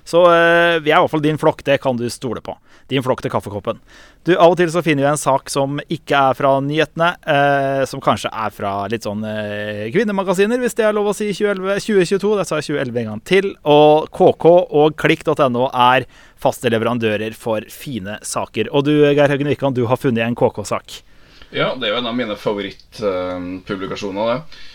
Så 0.07 0.23
eh, 0.29 0.77
vi 0.83 0.91
er 0.91 0.97
i 0.97 1.01
hvert 1.01 1.13
fall 1.13 1.23
din 1.23 1.39
flokk, 1.41 1.63
det 1.67 1.79
kan 1.83 1.97
du 1.99 2.05
stole 2.13 2.41
på. 2.45 2.55
Din 2.89 3.03
flokk 3.05 3.21
til 3.21 3.33
kaffekoppen. 3.33 3.81
Du, 4.25 4.33
Av 4.35 4.53
og 4.53 4.57
til 4.59 4.71
så 4.73 4.83
finner 4.85 5.05
vi 5.05 5.09
en 5.11 5.19
sak 5.21 5.51
som 5.53 5.81
ikke 5.91 6.21
er 6.29 6.37
fra 6.37 6.55
nyhetene, 6.63 7.09
eh, 7.33 7.83
som 7.89 8.01
kanskje 8.03 8.31
er 8.31 8.53
fra 8.55 8.73
litt 8.91 9.05
sånn 9.07 9.25
eh, 9.27 9.89
kvinnemagasiner, 9.93 10.61
hvis 10.61 10.77
det 10.79 10.87
er 10.87 10.95
lov 10.97 11.11
å 11.11 11.15
si 11.17 11.29
2011, 11.33 11.83
2022. 11.85 12.33
Det 12.39 12.47
sa 12.49 12.61
jeg 12.61 12.69
2011 12.71 13.03
en 13.03 13.11
gang 13.11 13.21
til. 13.33 13.51
Og 13.69 14.09
KK 14.15 14.49
og 14.53 14.97
klikk.no 14.99 15.69
er 15.69 16.07
faste 16.39 16.71
leverandører 16.71 17.35
for 17.37 17.65
fine 17.73 18.17
saker. 18.25 18.71
Og 18.73 18.87
du, 18.87 18.93
Geir 19.09 19.29
Haugen 19.29 19.51
Wikan, 19.51 19.75
du 19.77 19.85
har 19.89 19.99
funnet 19.99 20.25
en 20.25 20.37
KK-sak. 20.39 21.01
Ja, 21.49 21.73
det 21.73 21.87
er 21.87 21.95
jo 21.95 22.01
en 22.03 22.09
av 22.09 22.17
mine 22.17 22.35
favorittpublikasjoner, 22.37 24.35
det. 24.35 24.65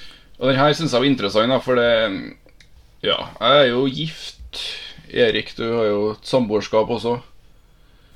Og 0.41 0.51
den 0.51 0.59
her 0.59 0.73
syns 0.75 0.91
jeg 0.91 1.05
var 1.05 1.07
interessant, 1.07 1.53
da, 1.53 1.61
for 1.63 1.79
det 1.79 1.91
Ja, 3.05 3.19
jeg 3.37 3.61
er 3.61 3.71
jo 3.75 3.85
gift. 3.91 4.65
Erik, 5.15 5.53
du 5.59 5.65
har 5.69 5.87
jo 5.91 6.01
et 6.15 6.27
samboerskap 6.27 6.91
også. 6.91 7.19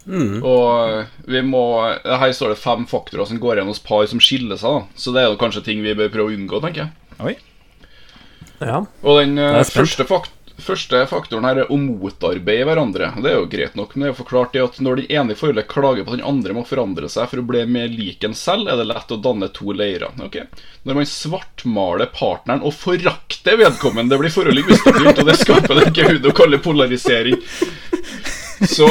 Mm. 0.09 0.40
Og 0.40 1.29
vi 1.29 1.42
må 1.44 1.61
Her 2.01 2.31
står 2.33 2.55
det 2.55 2.62
fem 2.62 2.87
faktorer 2.88 3.29
som 3.29 3.40
går 3.42 3.59
igjen 3.59 3.68
hos 3.68 3.83
par 3.85 4.07
som 4.09 4.22
skiller 4.22 4.57
seg. 4.57 4.79
da 4.79 5.01
Så 5.03 5.12
det 5.12 5.22
er 5.22 5.29
jo 5.29 5.40
kanskje 5.40 5.66
ting 5.66 5.85
vi 5.85 5.96
bør 5.98 6.09
prøve 6.14 6.33
å 6.33 6.38
unngå, 6.38 6.62
tenker 6.64 6.87
jeg. 6.87 6.92
Oi. 7.20 7.37
Ja. 8.64 8.81
Og 9.05 9.20
den 9.20 9.38
eh, 9.38 9.61
første, 9.68 10.07
fakt 10.09 10.33
første 10.62 11.01
faktoren 11.11 11.47
her 11.47 11.61
er 11.62 11.73
å 11.73 11.77
motarbeide 11.81 12.66
hverandre. 12.68 13.11
Det 13.23 13.31
er 13.31 13.37
jo 13.38 13.49
greit 13.51 13.77
nok, 13.79 13.94
men 13.94 14.05
det 14.05 14.09
er 14.09 14.12
jo 14.12 14.18
forklart 14.21 14.55
det 14.57 14.64
at 14.64 14.79
når 14.85 15.01
den 15.01 15.12
ene 15.18 15.35
i 15.35 15.38
forholdet 15.38 15.68
klager 15.71 16.07
på 16.07 16.12
at 16.12 16.18
den 16.18 16.27
andre 16.29 16.57
må 16.57 16.64
forandre 16.68 17.11
seg 17.12 17.31
for 17.31 17.42
å 17.42 17.47
bli 17.51 17.64
mer 17.71 17.90
lik 17.92 18.27
en 18.27 18.37
selv, 18.38 18.71
er 18.71 18.81
det 18.81 18.88
lett 18.90 19.14
å 19.14 19.21
danne 19.23 19.51
to 19.55 19.75
leirer. 19.77 20.14
Okay? 20.29 20.49
Når 20.88 21.01
man 21.01 21.11
svartmaler 21.11 22.11
partneren 22.14 22.64
og 22.66 22.75
forakter 22.79 23.61
vedkommende, 23.61 24.18
blir 24.21 24.35
forholdet 24.35 24.73
ustabilt, 24.75 25.23
og 25.23 25.31
det 25.31 25.38
skaper 25.42 25.79
det 25.79 25.87
ikke 25.92 26.09
hud 26.12 26.31
å 26.31 26.37
kalle 26.42 26.62
polarisering. 26.62 27.38
Så 28.59 28.88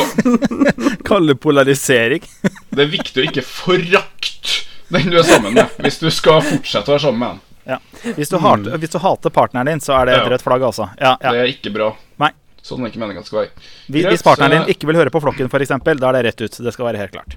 Kalle 1.04 1.36
polarisering. 1.36 2.24
det 2.72 2.86
er 2.86 2.92
viktig 2.92 3.20
å 3.20 3.28
ikke 3.28 3.44
forakte 3.44 4.64
den 4.88 5.12
du 5.12 5.18
er 5.20 5.28
sammen 5.28 5.52
med, 5.58 5.68
hvis 5.84 6.00
du 6.00 6.08
skal 6.14 6.40
fortsette 6.46 6.88
å 6.88 6.96
være 6.96 7.04
sammen 7.10 7.20
med 7.20 7.34
den. 7.34 7.47
Ja. 7.68 7.78
Hvis, 8.18 8.30
du 8.32 8.38
hat, 8.40 8.68
hvis 8.80 8.94
du 8.94 8.98
hater 9.04 9.34
partneren 9.36 9.68
din, 9.68 9.82
så 9.84 9.98
er 10.00 10.06
det 10.08 10.14
et 10.16 10.22
Ja. 10.24 10.30
rødt 10.32 10.44
flagg, 10.46 10.64
altså. 10.64 10.86
Ja, 11.02 11.18
ja. 11.20 11.32
Det 11.36 11.42
er 11.42 11.50
ikke 11.52 11.74
bra. 11.76 11.90
Nei. 12.24 12.30
Sånn 12.64 12.84
er 12.86 12.92
ikke 12.92 13.02
meningen 13.02 13.26
skal 13.28 13.42
være. 13.42 13.52
Hvis, 13.88 14.04
Greit, 14.06 14.14
hvis 14.14 14.24
partneren 14.24 14.54
din 14.64 14.72
ikke 14.76 14.88
vil 14.88 15.00
høre 15.02 15.12
på 15.12 15.20
flokken, 15.24 15.50
f.eks., 15.52 15.74
da 15.84 16.10
er 16.10 16.16
det 16.18 16.24
rett 16.30 16.42
ut. 16.46 16.58
Det 16.64 16.74
skal 16.76 16.88
være 16.88 17.02
helt 17.04 17.12
klart. 17.16 17.36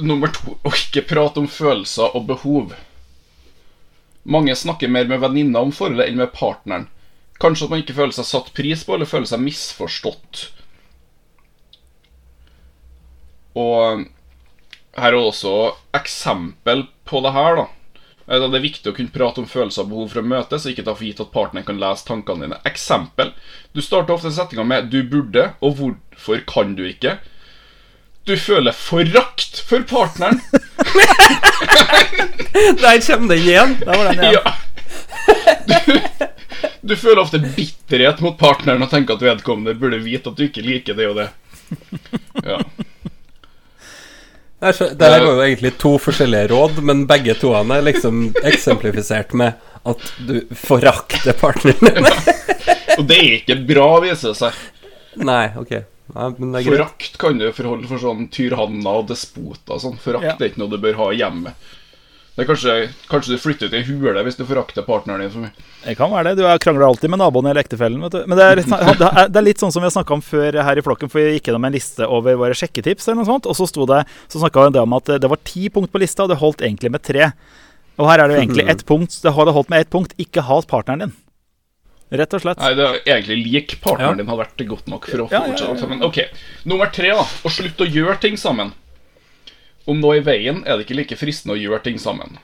Nummer 0.00 0.32
to 0.32 0.56
å 0.64 0.72
ikke 0.72 1.04
prate 1.08 1.40
om 1.42 1.50
følelser 1.52 2.16
og 2.16 2.24
behov. 2.30 2.72
Mange 4.24 4.54
snakker 4.56 4.88
mer 4.88 5.04
med 5.10 5.20
venninna 5.20 5.60
om 5.60 5.72
forholdet 5.74 6.08
enn 6.08 6.16
med 6.20 6.32
partneren. 6.32 6.88
Kanskje 7.42 7.66
at 7.66 7.72
man 7.74 7.82
ikke 7.82 7.96
føler 7.96 8.14
seg 8.16 8.28
satt 8.28 8.52
pris 8.56 8.84
på, 8.86 8.94
eller 8.96 9.08
føler 9.10 9.28
seg 9.28 9.40
misforstått. 9.44 10.46
Og 13.58 14.04
her 14.96 15.12
er 15.12 15.18
også 15.18 15.52
eksempel 15.96 16.86
på 17.08 17.20
det 17.24 17.32
her, 17.36 17.56
da. 17.62 17.66
Eh, 18.28 18.38
Det 18.38 18.56
er 18.58 18.62
viktig 18.64 18.90
å 18.92 18.94
kunne 18.96 19.12
prate 19.14 19.40
om 19.42 19.46
følelser 19.48 19.82
og 19.84 19.88
behov 19.90 20.08
for 20.12 20.22
å 20.22 20.26
møtes, 20.26 20.64
og 20.66 20.72
ikke 20.72 20.84
ta 20.86 20.94
for 20.94 21.04
gitt 21.04 21.20
at 21.20 21.32
partneren 21.34 21.66
kan 21.66 21.80
lese 21.80 22.06
tankene 22.06 22.46
dine. 22.46 22.60
Eksempel. 22.68 23.32
Du 23.74 23.80
starter 23.82 24.14
ofte 24.14 24.30
setninga 24.32 24.64
med 24.64 24.90
'du 24.90 25.02
burde', 25.02 25.54
og 25.60 25.76
'hvorfor 25.76 26.44
kan 26.46 26.74
du 26.76 26.84
ikke'? 26.84 27.18
Du 28.24 28.36
føler 28.36 28.72
forakt 28.72 29.60
for 29.66 29.82
partneren. 29.82 30.40
Der 32.82 33.00
kommer 33.06 33.34
den 33.34 33.38
igjen! 33.42 33.76
Der 33.80 33.96
var 33.98 34.12
den 34.12 34.24
igjen. 34.24 34.42
Ja. 34.42 34.52
Du, 35.66 35.74
du 36.82 36.96
føler 36.96 37.22
ofte 37.22 37.38
bitterhet 37.38 38.20
mot 38.20 38.38
partneren 38.38 38.82
og 38.82 38.90
tenker 38.90 39.14
at 39.14 39.22
vedkommende 39.22 39.74
burde 39.78 39.98
vite 40.02 40.30
at 40.30 40.36
du 40.36 40.44
ikke 40.44 40.62
liker 40.62 40.94
det 40.98 41.06
og 41.08 41.16
det. 41.16 41.28
Ja. 42.44 42.58
Det 44.62 45.08
her 45.10 45.24
går 45.24 45.32
jo 45.34 45.42
egentlig 45.42 45.72
to 45.82 45.96
forskjellige 45.98 46.52
råd, 46.52 46.76
men 46.86 47.06
begge 47.10 47.34
to 47.34 47.50
er 47.58 47.82
liksom 47.82 48.28
eksemplifisert 48.46 49.34
med 49.34 49.58
at 49.82 50.04
du 50.22 50.36
forakter 50.54 51.34
partneren 51.34 51.82
din. 51.82 52.06
Og 52.98 53.08
det 53.08 53.18
er 53.18 53.32
ikke 53.40 53.56
bra, 53.66 53.88
viser 54.04 54.30
det 54.30 54.38
seg. 54.38 54.60
Nei, 55.18 55.48
ok. 55.58 55.72
Ja, 56.12 56.28
Forakt 56.36 57.16
kan 57.18 57.38
du 57.40 57.46
forholde 57.56 57.88
for 57.88 58.02
sånn 58.02 58.26
tyrhanner 58.32 59.00
og 59.00 59.08
despoter. 59.08 59.80
Sånn. 59.80 59.96
Forakt 60.02 60.28
ja. 60.28 60.36
er 60.36 60.52
ikke 60.52 60.60
noe 60.62 60.74
du 60.74 60.78
bør 60.82 60.98
ha 61.00 61.08
hjemme. 61.16 61.54
Det 62.32 62.46
er 62.46 62.48
kanskje, 62.48 62.74
kanskje 63.10 63.34
du 63.34 63.40
flytter 63.42 63.68
til 63.68 63.82
ei 63.82 63.84
hule 63.84 64.22
hvis 64.24 64.38
du 64.38 64.46
forakter 64.48 64.84
partneren 64.86 65.20
din 65.20 65.32
for 65.34 65.44
mye. 65.44 65.66
Det 65.82 65.94
kan 65.98 66.08
være 66.08 66.30
det. 66.30 66.40
Du 66.40 66.46
krangler 66.64 66.86
alltid 66.86 67.12
med 67.12 67.20
naboen 67.20 67.50
eller 67.50 67.60
ektefellen. 67.60 68.00
Men 68.00 68.36
det 68.38 68.46
er, 68.46 68.62
det 68.62 69.36
er, 69.36 69.44
litt 69.44 69.60
sånn 69.60 69.74
som 69.74 69.84
vi 69.84 69.90
har 69.90 69.92
snakka 69.92 70.16
om 70.16 70.24
før 70.24 70.56
her 70.64 70.80
i 70.80 70.84
flokken, 70.86 71.12
for 71.12 71.20
vi 71.20 71.36
gikk 71.36 71.50
gjennom 71.50 71.68
en 71.68 71.76
liste 71.76 72.08
over 72.08 72.38
våre 72.40 72.56
sjekketips, 72.56 73.10
eller 73.10 73.20
noe 73.20 73.28
sånt, 73.28 73.50
og 73.50 73.58
så 73.58 73.68
sto 73.68 73.84
det, 73.90 74.00
så 74.32 74.40
snakka 74.40 74.64
vi 74.64 74.80
om 74.80 74.96
at 74.96 75.12
det 75.20 75.28
var 75.28 75.42
ti 75.44 75.68
punkt 75.74 75.92
på 75.92 76.00
lista, 76.00 76.24
og 76.24 76.32
det 76.32 76.40
holdt 76.40 76.64
egentlig 76.64 76.94
med 76.94 77.04
tre. 77.04 77.28
Og 78.00 78.08
her 78.08 78.22
er 78.22 78.30
det 78.30 78.38
jo 78.38 78.44
egentlig 78.46 78.68
ett 78.72 78.86
punkt. 78.88 79.18
Det 79.20 79.34
hadde 79.36 79.52
holdt 79.52 79.68
med 79.68 79.84
ett 79.84 79.92
punkt. 79.92 80.16
Ikke 80.22 80.46
hat 80.48 80.70
partneren 80.70 81.04
din. 81.04 81.16
Rett 82.12 82.34
og 82.36 82.42
slett. 82.44 82.60
Nei, 82.60 82.74
det 82.76 82.84
er 82.84 82.98
egentlig 83.14 83.38
lik 83.40 83.74
partneren 83.80 84.16
ja. 84.16 84.20
din 84.20 84.28
hadde 84.28 84.44
vært 84.44 84.64
godt 84.68 84.88
nok 84.92 85.08
for 85.08 85.24
å 85.24 85.28
ja, 85.32 85.40
fortsette 85.46 85.76
ja, 85.76 85.80
sammen. 85.80 86.02
Ok, 86.04 86.18
Nummer 86.68 86.92
tre, 86.92 87.12
da. 87.16 87.24
Å 87.24 87.52
slutte 87.52 87.86
å 87.86 87.88
gjøre 87.88 88.18
ting 88.24 88.36
sammen. 88.40 88.72
Om 89.90 90.00
noe 90.02 90.20
i 90.20 90.24
veien 90.24 90.62
er 90.62 90.76
det 90.76 90.86
ikke 90.86 90.98
like 91.00 91.18
fristende 91.18 91.56
å 91.56 91.60
gjøre 91.60 91.82
ting 91.86 91.98
sammen. 92.00 92.38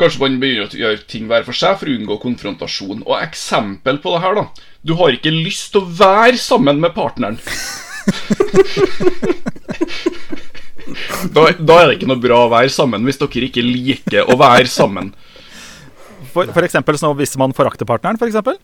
Kanskje 0.00 0.22
man 0.22 0.38
begynner 0.40 0.70
å 0.70 0.78
gjøre 0.78 1.04
ting 1.10 1.26
hver 1.28 1.44
for 1.46 1.56
seg 1.56 1.76
for 1.80 1.90
å 1.90 1.94
unngå 1.98 2.16
konfrontasjon. 2.22 3.02
Og 3.04 3.16
eksempel 3.18 3.98
på 4.02 4.14
det 4.14 4.22
her, 4.24 4.38
da. 4.38 4.68
Du 4.82 4.94
har 4.98 5.14
ikke 5.14 5.34
lyst 5.34 5.72
til 5.74 5.82
å 5.82 5.90
være 5.98 6.38
sammen 6.40 6.80
med 6.82 6.94
partneren. 6.96 7.38
da, 11.34 11.44
da, 11.58 11.76
er 11.76 11.86
det 11.90 11.98
ikke 11.98 12.10
noe 12.10 12.22
bra 12.22 12.44
å 12.46 12.52
være 12.52 12.72
sammen 12.72 13.04
hvis 13.06 13.20
dere 13.20 13.48
ikke 13.50 13.64
liker 13.66 14.30
å 14.32 14.38
være 14.40 14.70
sammen. 14.70 15.12
For, 16.32 16.48
for 16.48 16.64
eksempel 16.64 16.96
så 16.98 17.12
hvis 17.18 17.36
man 17.40 17.52
forakter 17.56 17.88
partneren, 17.88 18.18
for 18.20 18.30
eksempel? 18.30 18.56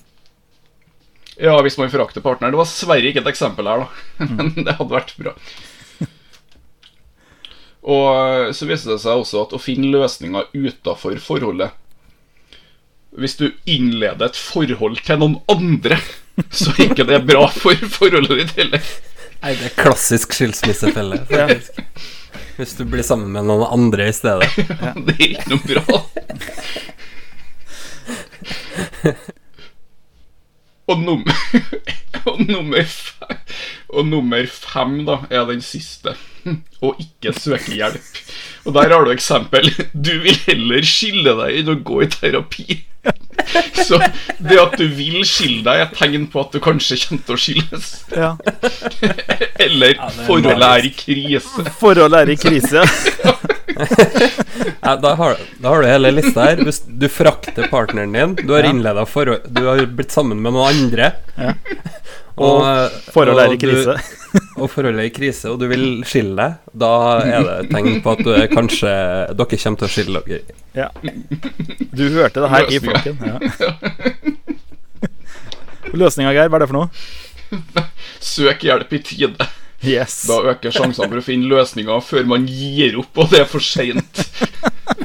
Ja, 1.38 1.54
hvis 1.62 1.76
man 1.78 1.92
forakter 1.92 2.24
partneren. 2.24 2.56
Det 2.56 2.62
var 2.62 2.70
sverre 2.70 3.10
ikke 3.10 3.20
et 3.22 3.30
eksempel 3.30 3.68
her, 3.70 3.84
da. 3.84 4.26
Men 4.38 4.54
det 4.56 4.74
hadde 4.78 4.94
vært 4.94 5.12
bra. 5.20 5.36
Og 7.88 8.52
så 8.56 8.68
viser 8.68 8.92
det 8.92 9.00
seg 9.00 9.22
også 9.22 9.46
at 9.46 9.54
å 9.56 9.60
finne 9.62 9.88
løsninger 9.94 10.50
utafor 10.52 11.16
forholdet 11.24 11.72
Hvis 13.16 13.38
du 13.40 13.46
innleder 13.64 14.28
et 14.28 14.36
forhold 14.36 15.00
til 15.06 15.22
noen 15.22 15.38
andre, 15.48 15.96
så 16.60 16.74
er 16.76 16.90
ikke 16.90 17.08
det 17.08 17.22
bra 17.28 17.46
for 17.54 17.88
forholdet 17.96 18.42
ditt 18.42 18.60
heller. 18.60 18.92
Nei, 19.38 19.54
det 19.54 19.70
er 19.70 19.74
klassisk 19.78 20.34
skilsmissefelle. 20.36 21.22
Hvis 22.58 22.74
du 22.74 22.82
blir 22.90 23.06
sammen 23.06 23.30
med 23.32 23.46
noen 23.46 23.64
andre 23.70 24.08
i 24.10 24.14
stedet. 24.14 24.50
Ja, 24.82 24.92
det 24.98 25.14
er 25.14 25.28
ikke 25.30 25.52
noe 25.52 25.62
bra. 25.64 26.00
Og 30.88 31.02
nummer, 31.04 31.34
og, 32.30 32.40
nummer 32.48 32.84
fem, 32.84 33.38
og 33.88 34.06
nummer 34.08 34.50
fem 34.52 34.98
da 35.08 35.20
er 35.30 35.46
den 35.50 35.62
siste. 35.64 36.16
Å 36.86 36.92
ikke 37.02 37.34
søke 37.36 37.76
hjelp. 37.76 38.22
Og 38.66 38.74
der 38.76 38.92
har 38.94 39.06
du 39.06 39.14
eksempel. 39.14 39.70
Du 40.08 40.14
vil 40.24 40.36
heller 40.46 40.86
skille 40.86 41.34
deg 41.42 41.60
enn 41.60 41.72
å 41.74 41.80
gå 41.84 42.04
i 42.04 42.12
terapi. 42.12 42.82
Så 43.86 43.98
det 44.38 44.58
at 44.60 44.74
du 44.76 44.84
vil 44.92 45.22
skille 45.26 45.62
deg, 45.64 45.82
er 45.84 45.92
tegn 45.94 46.26
på 46.30 46.42
at 46.42 46.52
du 46.52 46.60
kanskje 46.62 46.98
kommer 47.04 47.24
til 47.24 47.36
å 47.36 47.40
skilles. 47.40 47.86
Ja. 48.12 48.32
Eller 49.62 49.94
ja, 49.94 50.10
forholdet 50.26 50.66
er 50.68 50.88
i 50.88 50.92
krise. 50.96 51.64
Forholdet 51.80 52.20
er 52.20 52.32
i 52.34 52.38
krise, 52.40 52.84
ja. 52.84 53.34
da, 54.98 55.14
har, 55.14 55.38
da, 55.62 55.68
har, 55.68 55.82
du 55.82 55.88
hele 55.88 56.12
lista 56.18 56.50
her. 56.50 56.62
Hvis 56.66 56.82
du 56.84 57.08
frakter 57.12 57.70
partneren 57.72 58.16
din, 58.16 58.36
du 58.42 58.52
har 58.56 58.66
innleda 58.66 59.06
forhold 59.08 59.46
Du 59.54 59.64
har 59.68 59.84
blitt 59.86 60.14
sammen 60.14 60.42
med 60.42 60.56
noen 60.56 60.74
andre. 60.74 61.12
Ja. 61.38 61.54
Og, 62.38 62.62
og 62.62 63.12
forholdet 63.14 63.44
er 63.44 63.54
i 63.54 63.60
krise. 63.60 63.94
Du, 63.98 64.40
og 64.62 64.70
forholdet 64.70 65.02
er 65.02 65.08
i 65.08 65.12
krise, 65.14 65.50
og 65.52 65.58
du 65.60 65.66
vil 65.70 65.86
skille 66.08 66.36
deg, 66.38 66.72
da 66.84 66.92
er 67.24 67.46
det 67.46 67.54
et 67.64 67.70
tegn 67.74 68.00
på 68.04 68.14
at 68.14 68.24
du 68.26 68.32
er 68.34 68.48
kanskje 68.52 68.92
dere 69.38 69.60
kommer 69.62 69.82
til 69.82 69.88
å 69.88 69.92
skille 69.92 70.24
dere. 70.28 70.58
Ja. 70.78 70.88
Du 71.92 72.04
hørte 72.14 72.44
det 72.44 72.52
her 72.52 72.70
i 72.70 72.82
flokken. 72.84 73.18
Ja. 73.24 73.38
Løsninga, 75.96 76.34
Geir, 76.36 76.50
hva 76.52 76.58
er 76.58 76.64
det 76.66 76.70
for 76.70 76.78
noe? 76.82 76.88
Søk 78.34 78.66
hjelp 78.66 78.92
i 78.92 79.00
tide. 79.04 79.48
Yes. 79.86 80.24
Da 80.26 80.40
øker 80.50 80.74
sjansene 80.74 81.06
for 81.06 81.20
å 81.20 81.24
finne 81.24 81.48
løsninger 81.50 82.00
før 82.02 82.26
man 82.28 82.48
gir 82.50 82.98
opp, 82.98 83.12
og 83.22 83.30
det 83.32 83.44
er 83.44 83.48
for 83.48 83.62
seint. 83.64 84.24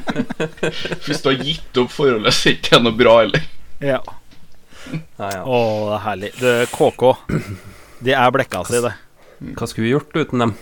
Hvis 1.06 1.22
du 1.22 1.30
har 1.30 1.40
gitt 1.46 1.80
opp 1.82 1.94
forholdet, 1.94 2.34
så 2.34 2.50
er 2.50 2.58
det 2.58 2.64
ikke 2.64 2.82
noe 2.82 2.98
bra 2.98 3.20
heller. 3.22 3.46
Ja. 3.84 4.02
Ja, 4.94 5.30
ja. 5.30 5.42
Å, 5.46 5.58
det 5.88 5.96
er 5.96 6.04
herlig. 6.08 6.32
Det, 6.40 6.54
KK, 6.74 7.10
de 8.04 8.16
er 8.18 8.36
blekka 8.36 8.64
si, 8.68 8.82
det. 8.84 8.94
Hva 9.58 9.68
skulle 9.70 9.88
vi 9.88 9.94
gjort 9.94 10.16
uten 10.16 10.46
dem? 10.46 10.54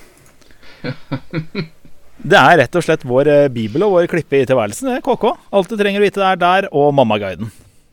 det 2.31 2.39
er 2.39 2.57
rett 2.63 2.77
og 2.77 2.85
slett 2.85 3.05
vår 3.07 3.29
eh, 3.31 3.49
bibel 3.53 3.85
og 3.85 3.97
vår 3.97 4.09
klippe 4.11 4.41
i 4.41 4.47
tilværelsen. 4.49 4.89
Det 4.89 4.99
er 4.99 5.05
KK. 5.05 5.27
Alt 5.57 5.71
du 5.71 5.77
trenger 5.79 6.01
å 6.01 6.05
vite, 6.05 6.23
er 6.25 6.41
der, 6.41 6.69
og 6.71 6.93
Mammaguiden. 6.97 7.51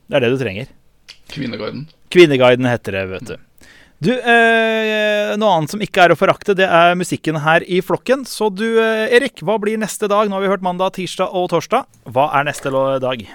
Det 0.09 0.19
er 0.19 0.25
det 0.25 0.33
du 0.35 0.41
trenger. 0.41 0.73
Kvinneguiden. 1.33 1.85
Kvinneguiden 2.13 2.69
heter 2.69 2.97
det, 2.97 3.05
vet 3.13 3.29
du. 3.33 3.37
Du, 3.99 4.13
eh, 4.15 5.35
Noe 5.39 5.57
annet 5.57 5.73
som 5.75 5.83
ikke 5.83 6.05
er 6.05 6.15
å 6.15 6.19
forakte, 6.19 6.55
det 6.57 6.69
er 6.71 6.95
musikken 6.99 7.41
her 7.43 7.65
i 7.67 7.81
flokken. 7.85 8.23
Så 8.29 8.49
du, 8.55 8.79
eh, 8.81 9.11
Erik, 9.19 9.43
hva 9.43 9.59
blir 9.61 9.77
neste 9.81 10.09
dag? 10.09 10.29
Nå 10.29 10.39
har 10.39 10.47
vi 10.47 10.53
hørt 10.55 10.65
mandag, 10.65 10.95
tirsdag 10.97 11.35
og 11.35 11.51
torsdag. 11.51 11.85
Hva 12.07 12.31
er 12.39 12.47
neste 12.47 12.71
dag? 13.03 13.27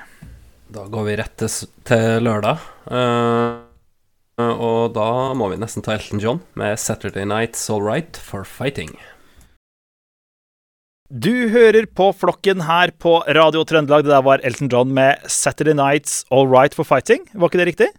Da 0.74 0.88
går 0.90 1.04
vi 1.06 1.16
rett 1.20 1.44
til 1.86 2.24
lørdag. 2.26 2.62
Uh, 2.90 3.62
og 4.42 4.96
da 4.96 5.10
må 5.38 5.52
vi 5.52 5.60
nesten 5.62 5.84
ta 5.86 5.94
Elton 5.94 6.22
John 6.24 6.40
med 6.58 6.80
'Saturday 6.82 7.28
Nights 7.30 7.70
All 7.70 7.84
Right 7.86 8.18
for 8.18 8.42
Fighting'. 8.42 8.96
Du 11.14 11.50
hører 11.54 11.86
på 11.86 12.10
flokken 12.18 12.66
her 12.66 12.90
på 12.98 13.20
Radio 13.38 13.62
Trøndelag. 13.62 14.02
Det 14.08 14.16
der 14.16 14.26
var 14.26 14.42
Elton 14.42 14.72
John 14.74 14.94
med 14.98 15.22
'Saturday 15.30 15.78
Nights 15.78 16.26
All 16.32 16.50
Right 16.50 16.74
for 16.74 16.84
Fighting'. 16.84 17.30
Var 17.34 17.50
ikke 17.50 17.62
det 17.62 17.70
riktig? 17.70 17.90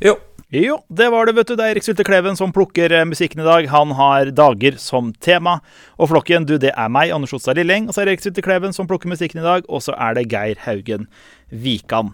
Jo. 0.00 0.16
Jo, 0.54 0.76
det 0.86 1.08
var 1.10 1.26
det, 1.26 1.32
vet 1.34 1.48
du. 1.50 1.56
Det 1.58 1.64
er 1.64 1.72
Erik 1.74 1.82
Sylte 1.82 2.04
Kleven 2.06 2.36
som 2.38 2.52
plukker 2.54 2.92
eh, 2.94 3.06
musikken 3.10 3.40
i 3.42 3.46
dag. 3.46 3.66
Han 3.72 3.90
har 3.98 4.28
dager 4.30 4.76
som 4.78 5.08
tema. 5.18 5.56
Og 5.98 6.12
flokken, 6.12 6.46
du, 6.46 6.54
det 6.62 6.70
er 6.78 6.92
meg, 6.94 7.10
Anders 7.10 7.34
Otstad 7.34 7.58
Lilling. 7.58 7.88
Og 7.88 7.96
så 7.96 8.04
er 8.04 8.06
det 8.06 8.14
Erik 8.14 8.22
Sylte 8.22 8.44
Kleven 8.46 8.76
som 8.76 8.86
plukker 8.86 9.10
musikken 9.10 9.42
i 9.42 9.46
dag. 9.48 9.66
Og 9.66 9.82
så 9.82 9.96
er 9.98 10.14
det 10.14 10.28
Geir 10.30 10.60
Haugen 10.62 11.08
Vikan. 11.50 12.12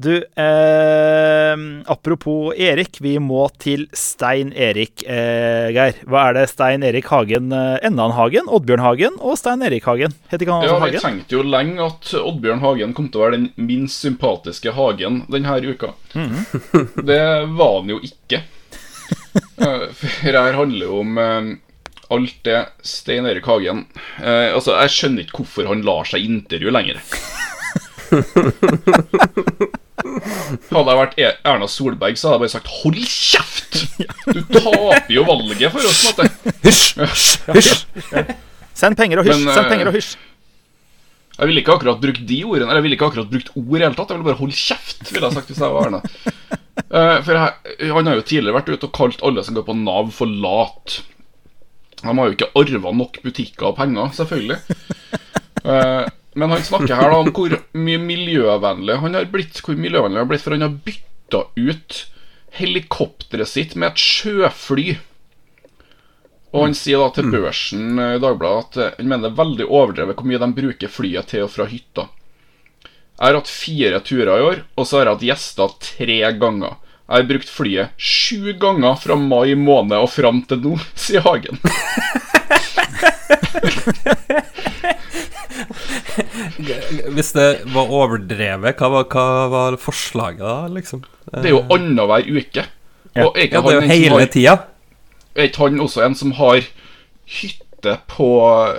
Du, 0.00 0.16
eh, 0.16 1.56
apropos 1.86 2.54
Erik, 2.54 3.00
vi 3.00 3.16
må 3.18 3.48
til 3.58 3.88
Stein 3.90 4.52
Erik, 4.54 5.02
eh, 5.02 5.72
Geir. 5.74 5.96
Hva 6.06 6.28
er 6.28 6.36
det 6.36 6.44
Stein 6.52 6.84
Erik 6.86 7.08
Hagen 7.10 7.50
eh, 7.50 7.80
Ennan 7.88 8.14
Hagen, 8.14 8.46
Oddbjørn 8.46 8.84
Hagen 8.84 9.16
og 9.18 9.34
Stein 9.40 9.64
Erik 9.66 9.88
Hagen? 9.90 10.14
Heter 10.30 10.46
ikke 10.46 10.54
han 10.54 10.68
ja, 10.68 10.76
Hagen? 10.78 10.94
Ja, 10.94 11.00
vi 11.00 11.02
tenkte 11.02 11.34
jo 11.34 11.42
lenge 11.42 11.82
at 11.82 12.12
Oddbjørn 12.20 12.62
Hagen 12.62 12.94
kom 12.94 13.08
til 13.10 13.18
å 13.18 13.24
være 13.24 13.40
den 13.40 13.48
minst 13.58 14.06
sympatiske 14.06 14.76
Hagen 14.76 15.24
denne 15.34 15.56
uka. 15.66 15.90
Mm 16.14 16.30
-hmm. 16.30 17.02
det 17.10 17.24
var 17.58 17.80
han 17.80 17.90
jo 17.90 17.98
ikke. 17.98 18.44
Eh, 19.58 19.90
for 19.94 20.06
her 20.22 20.52
handler 20.52 20.86
jo 20.86 21.00
om 21.00 21.18
eh, 21.18 21.56
alt 22.10 22.38
det 22.44 22.66
Stein 22.82 23.26
Erik 23.26 23.46
Hagen 23.46 23.86
eh, 24.22 24.54
Altså, 24.54 24.76
jeg 24.80 24.90
skjønner 24.90 25.22
ikke 25.22 25.36
hvorfor 25.42 25.66
han 25.66 25.82
lar 25.82 26.04
seg 26.04 26.22
intervjue 26.22 26.70
lenger. 26.70 27.02
Hadde 29.98 30.92
jeg 30.92 30.98
vært 31.00 31.18
e- 31.18 31.34
Erna 31.48 31.68
Solberg, 31.70 32.18
så 32.18 32.30
hadde 32.30 32.38
jeg 32.38 32.44
bare 32.44 32.54
sagt 32.54 32.70
'hold 32.78 33.00
kjeft'! 33.02 33.78
Du 34.28 34.40
taper 34.54 35.12
jo 35.12 35.24
valget 35.26 35.74
for 35.74 35.88
oss, 35.90 36.04
måte. 36.06 36.28
Hysj! 36.64 36.86
Hysj! 37.54 37.72
Send 38.78 38.98
penger 38.98 39.22
og 39.22 39.28
hysj. 39.28 39.42
Send 39.42 39.64
eh, 39.66 39.70
penger 39.72 39.90
og 39.90 39.96
hysj. 39.98 40.14
Jeg 41.38 41.50
ville 41.50 41.62
ikke 41.62 41.74
akkurat 41.78 42.00
brukt 42.02 42.24
de 42.26 42.38
ordene 42.42 42.66
Eller 42.66 42.80
jeg 42.80 42.84
ville 42.88 42.96
ikke 42.98 43.06
akkurat 43.12 43.28
brukt 43.30 43.52
ord 43.54 43.76
i 43.78 43.84
hele 43.84 43.94
tatt. 43.94 44.10
Jeg 44.10 44.18
ville 44.18 44.28
bare 44.30 44.40
'hold 44.40 44.54
kjeft', 44.54 45.12
ville 45.12 45.26
jeg 45.28 45.38
sagt 45.38 45.52
hvis 45.52 45.62
jeg 45.62 45.74
var 45.74 45.86
Erna. 45.86 46.00
Uh, 46.88 47.18
for 47.26 47.32
jeg, 47.34 47.92
Han 47.92 48.06
har 48.06 48.14
jo 48.18 48.26
tidligere 48.26 48.58
vært 48.58 48.72
ute 48.72 48.86
og 48.86 48.94
kalt 48.94 49.22
alle 49.26 49.44
som 49.44 49.54
går 49.58 49.66
på 49.66 49.76
Nav, 49.76 50.12
for 50.14 50.26
lat. 50.30 51.00
De 51.98 52.06
har 52.06 52.30
jo 52.30 52.36
ikke 52.36 52.52
arva 52.54 52.92
nok 52.94 53.18
butikker 53.24 53.72
og 53.72 53.76
penger, 53.76 54.14
selvfølgelig. 54.14 54.58
Men 56.38 56.54
han 56.54 56.62
snakker 56.62 56.94
her 56.94 57.10
da 57.10 57.18
om 57.24 57.32
hvor 57.34 57.56
mye 57.74 57.98
miljøvennlig 57.98 59.00
han 59.02 59.18
har 59.18 59.26
blitt. 59.32 59.58
Hvor 59.64 59.78
miljøvennlig 59.78 60.20
han 60.20 60.24
har 60.26 60.30
blitt 60.30 60.44
For 60.44 60.54
han 60.54 60.66
har 60.66 60.76
bytta 60.86 61.40
ut 61.58 61.98
helikopteret 62.58 63.50
sitt 63.50 63.74
med 63.74 63.92
et 63.92 64.02
sjøfly. 64.02 64.88
Og 66.54 66.62
han 66.64 66.76
sier 66.78 67.02
da 67.02 67.10
til 67.12 67.28
mm. 67.28 67.32
Børsen 67.34 67.98
i 68.00 68.20
Dagbladet 68.22 68.60
at 68.62 68.78
eh, 68.80 68.94
han 69.00 69.10
mener 69.10 69.26
det 69.26 69.32
er 69.34 69.40
veldig 69.42 69.66
overdrevet 69.66 70.16
hvor 70.16 70.28
mye 70.30 70.40
de 70.40 70.48
bruker 70.56 70.92
flyet 70.92 71.28
til 71.32 71.44
og 71.44 71.52
fra 71.52 71.66
hytta. 71.68 72.06
Jeg 73.18 73.26
har 73.26 73.36
hatt 73.40 73.50
fire 73.50 73.98
turer 74.06 74.30
i 74.30 74.44
år, 74.46 74.62
og 74.78 74.86
så 74.86 75.00
har 75.00 75.08
jeg 75.08 75.16
hatt 75.16 75.26
gjester 75.28 75.74
tre 75.82 76.18
ganger. 76.38 76.78
Jeg 77.08 77.16
har 77.16 77.28
brukt 77.32 77.50
flyet 77.50 77.92
sju 77.98 78.54
ganger 78.62 78.94
fra 79.02 79.16
mai 79.18 79.56
måned 79.58 79.98
og 79.98 80.10
fram 80.12 80.44
til 80.48 80.62
nå, 80.62 80.76
sier 81.04 81.26
Hagen. 81.26 81.58
Hvis 87.14 87.32
det 87.36 87.46
var 87.74 87.90
overdrevet, 88.00 88.78
hva 88.78 88.90
var, 88.92 89.06
hva 89.12 89.26
var 89.52 89.76
forslaget 89.80 90.42
da, 90.44 90.56
liksom? 90.72 91.02
Det 91.28 91.44
er 91.50 91.54
jo 91.56 91.62
annenhver 91.74 92.26
uke. 92.28 92.64
Ja. 93.16 93.24
Og 93.26 93.36
er 93.38 93.48
Ja, 93.48 93.60
det 93.62 93.72
er 93.72 93.80
jo 93.80 93.88
hele 93.88 94.18
har- 94.20 94.32
tida. 94.32 94.56
Er 95.38 95.48
ikke 95.48 95.64
han 95.68 95.80
også 95.80 96.04
en 96.04 96.14
som 96.18 96.32
har 96.38 96.60
hytte 97.26 97.94
på 98.10 98.28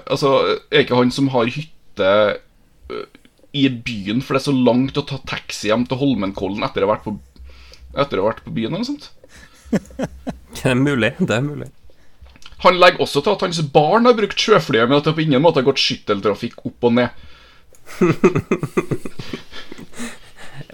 Altså, 0.10 0.58
er 0.72 0.84
ikke 0.84 0.96
han 1.00 1.12
som 1.12 1.30
har 1.32 1.46
hytte 1.46 2.10
i 3.54 3.68
byen, 3.70 4.22
for 4.22 4.36
det 4.36 4.42
er 4.44 4.52
så 4.52 4.56
langt 4.66 4.98
å 5.00 5.06
ta 5.08 5.18
taxi 5.26 5.70
hjem 5.72 5.88
til 5.90 5.98
Holmenkollen 5.98 6.62
etter 6.68 6.84
å 6.84 6.90
ha 6.90 6.96
vært 6.96 7.06
på, 7.08 7.16
etter 7.98 8.20
å 8.20 8.26
ha 8.26 8.30
vært 8.34 8.44
på 8.46 8.54
byen, 8.54 8.76
eller 8.76 8.84
noe 8.84 8.92
sånt? 8.92 9.10
Det 10.60 10.66
er 10.70 10.76
mulig. 10.78 11.14
Det 11.18 11.34
er 11.38 11.42
mulig. 11.46 11.70
Han 12.66 12.80
legger 12.80 13.06
også 13.06 13.22
til 13.24 13.36
at 13.36 13.44
hans 13.46 13.62
barn 13.74 14.08
har 14.10 14.16
brukt 14.18 14.40
sjøflyet, 14.40 14.90
men 14.90 14.98
at 15.00 15.06
det 15.08 15.16
på 15.16 15.24
ingen 15.24 15.44
måte 15.44 15.62
har 15.62 15.68
gått 15.70 15.80
skytteltrafikk 15.82 16.66
opp 16.68 16.90
og 16.90 16.96
ned. 16.98 17.10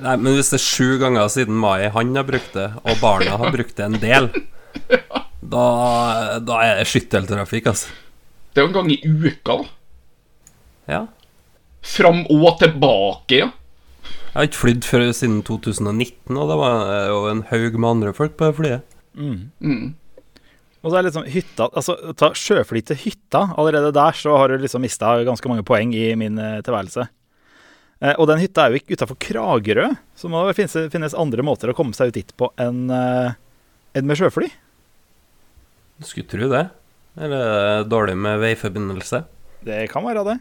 Nei, 0.06 0.16
men 0.20 0.34
hvis 0.36 0.50
det 0.52 0.58
er 0.58 0.64
sju 0.66 0.98
ganger 1.00 1.30
siden 1.32 1.56
mai 1.62 1.88
han 1.94 2.16
har 2.18 2.26
brukt 2.28 2.54
det, 2.58 2.72
og 2.84 2.98
barna 3.04 3.38
har 3.40 3.54
brukt 3.54 3.78
det 3.78 3.86
en 3.86 4.00
del, 4.02 4.28
da, 5.56 5.66
da 6.44 6.58
er 6.66 6.82
det 6.82 6.88
skytteltrafikk, 6.92 7.70
altså. 7.72 7.94
Det 8.52 8.62
er 8.62 8.66
jo 8.66 8.72
en 8.72 8.78
gang 8.80 8.90
i 8.92 9.00
uka, 9.04 9.60
da. 9.62 9.70
Ja. 10.92 11.02
Fram 11.86 12.26
og 12.34 12.58
tilbake, 12.62 13.44
ja. 13.44 13.52
Jeg 14.36 14.36
har 14.36 14.50
ikke 14.50 14.62
flydd 14.66 14.84
før 14.90 15.06
siden 15.16 15.38
2019, 15.48 16.36
og 16.36 16.50
det 16.50 16.58
var 16.60 16.74
jo 17.08 17.20
en 17.32 17.46
haug 17.52 17.78
med 17.80 17.90
andre 17.90 18.12
folk 18.16 18.34
på 18.36 18.50
det 18.50 18.58
flyet. 18.58 18.98
Mm. 19.16 19.96
Og 20.86 20.92
så 20.94 21.00
er 21.00 21.08
liksom 21.08 21.26
hytta 21.34 21.66
Altså, 21.74 21.96
ta 22.14 22.30
sjøfly 22.38 22.84
til 22.86 23.00
hytta. 23.02 23.42
Allerede 23.58 23.90
der 23.96 24.14
så 24.20 24.36
har 24.38 24.54
du 24.54 24.60
liksom 24.62 24.84
mista 24.86 25.16
ganske 25.26 25.50
mange 25.50 25.66
poeng 25.66 25.96
i 25.98 26.12
min 26.20 26.38
eh, 26.38 26.60
tilværelse. 26.66 27.08
Eh, 28.06 28.14
og 28.20 28.28
den 28.30 28.44
hytta 28.44 28.68
er 28.68 28.76
jo 28.76 28.80
ikke 28.84 28.94
utafor 29.00 29.18
Kragerø, 29.26 29.88
så 30.20 30.30
må 30.30 30.44
det 30.46 30.56
finnes, 30.60 30.76
finnes 30.94 31.18
andre 31.18 31.42
måter 31.48 31.72
å 31.72 31.78
komme 31.78 31.96
seg 31.98 32.12
ut 32.14 32.20
dit 32.22 32.34
på 32.38 32.52
enn 32.62 32.86
en 32.92 34.06
med 34.10 34.20
sjøfly. 34.20 34.50
Du 35.98 36.06
skulle 36.06 36.28
tro 36.28 36.50
det. 36.52 36.66
Eller 37.16 37.40
er 37.48 37.78
det 37.80 37.90
dårlig 37.94 38.18
med 38.20 38.42
veiforbindelse? 38.44 39.22
Det 39.66 39.86
kan 39.92 40.04
være 40.06 40.26
det. 40.28 40.38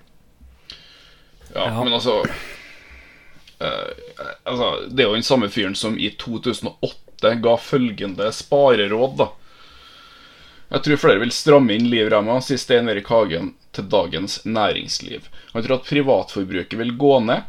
Ja, 1.54 1.68
Ja. 1.70 1.84
men 1.84 1.94
altså 1.94 2.16
eh, 3.62 3.92
Altså, 4.44 4.88
det 4.90 5.04
er 5.04 5.08
jo 5.08 5.14
den 5.14 5.22
samme 5.26 5.48
fyren 5.48 5.76
som 5.78 5.94
i 5.98 6.10
2008 6.18 7.36
ga 7.40 7.54
følgende 7.62 8.26
spareråd, 8.34 9.14
da. 9.22 9.28
Jeg 10.74 10.82
tror 10.82 10.98
flere 10.98 11.20
vil 11.22 11.30
stramme 11.30 11.70
inn 11.76 11.84
livramma, 11.86 12.40
sier 12.42 12.58
Stein 12.58 12.90
Erik 12.90 13.06
Hagen 13.12 13.52
til 13.76 13.84
Dagens 13.86 14.40
Næringsliv. 14.42 15.28
Han 15.52 15.62
tror 15.62 15.76
at 15.76 15.86
privatforbruket 15.86 16.74
vil 16.80 16.90
gå 16.98 17.20
ned, 17.22 17.44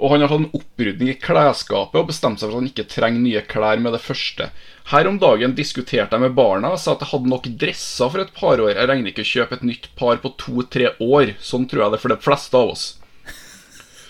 og 0.00 0.14
han 0.14 0.24
har 0.24 0.32
tatt 0.32 0.46
en 0.46 0.56
opprydning 0.56 1.10
i 1.12 1.16
klesskapet 1.20 2.00
og 2.00 2.08
bestemt 2.08 2.40
seg 2.40 2.48
for 2.48 2.56
at 2.56 2.62
han 2.62 2.70
ikke 2.70 2.86
trenger 2.88 3.20
nye 3.20 3.42
klær 3.50 3.82
med 3.84 3.92
det 3.92 4.00
første. 4.06 4.48
Her 4.94 5.10
om 5.10 5.20
dagen 5.20 5.52
diskuterte 5.58 6.16
jeg 6.16 6.24
med 6.24 6.36
barna 6.38 6.72
og 6.72 6.80
sa 6.80 6.96
at 6.96 7.04
jeg 7.04 7.12
hadde 7.12 7.32
nok 7.34 7.50
dresser 7.60 8.08
for 8.16 8.24
et 8.24 8.32
par 8.40 8.56
år. 8.56 8.72
Jeg 8.72 8.88
regner 8.90 9.12
ikke 9.12 9.26
å 9.26 9.32
kjøpe 9.34 9.60
et 9.60 9.68
nytt 9.68 9.92
par 10.00 10.16
på 10.24 10.32
to-tre 10.40 10.96
år. 11.04 11.36
Sånn 11.44 11.68
tror 11.68 11.84
jeg 11.84 11.92
det 11.92 12.00
er 12.00 12.04
for 12.08 12.16
de 12.16 12.20
fleste 12.24 12.64
av 12.64 12.72
oss. 12.72 12.88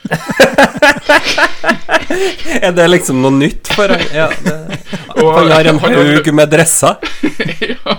Er 2.65 2.73
det 2.77 2.85
liksom 2.91 3.23
noe 3.25 3.35
nytt 3.35 3.67
for? 3.75 3.91
Ja, 4.15 4.29
det, 4.47 4.79
han 5.19 5.51
har 5.51 5.65
en 5.75 5.81
haug 5.83 6.35
med 6.39 6.55
dresser. 6.55 6.95
ja. 7.75 7.99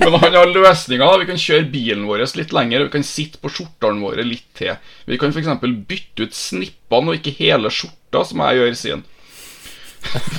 Men 0.00 0.16
han 0.22 0.34
har 0.36 0.50
løsninger. 0.52 1.18
Vi 1.22 1.28
kan 1.30 1.40
kjøre 1.40 1.68
bilen 1.72 2.06
vår 2.08 2.24
litt 2.38 2.52
lenger. 2.54 2.84
Vi 2.86 2.92
kan 2.96 3.06
sitte 3.06 3.38
på 3.42 3.50
skjortene 3.52 4.02
våre 4.04 4.24
litt 4.26 4.46
til. 4.58 4.74
Vi 5.08 5.18
kan 5.20 5.32
f.eks. 5.34 5.48
bytte 5.88 6.26
ut 6.28 6.34
snippene 6.36 7.12
og 7.12 7.18
ikke 7.20 7.34
hele 7.38 7.70
skjorta, 7.72 8.24
som 8.28 8.42
jeg 8.46 8.60
gjør, 8.60 8.74
sier 8.82 8.98
han. 8.98 9.04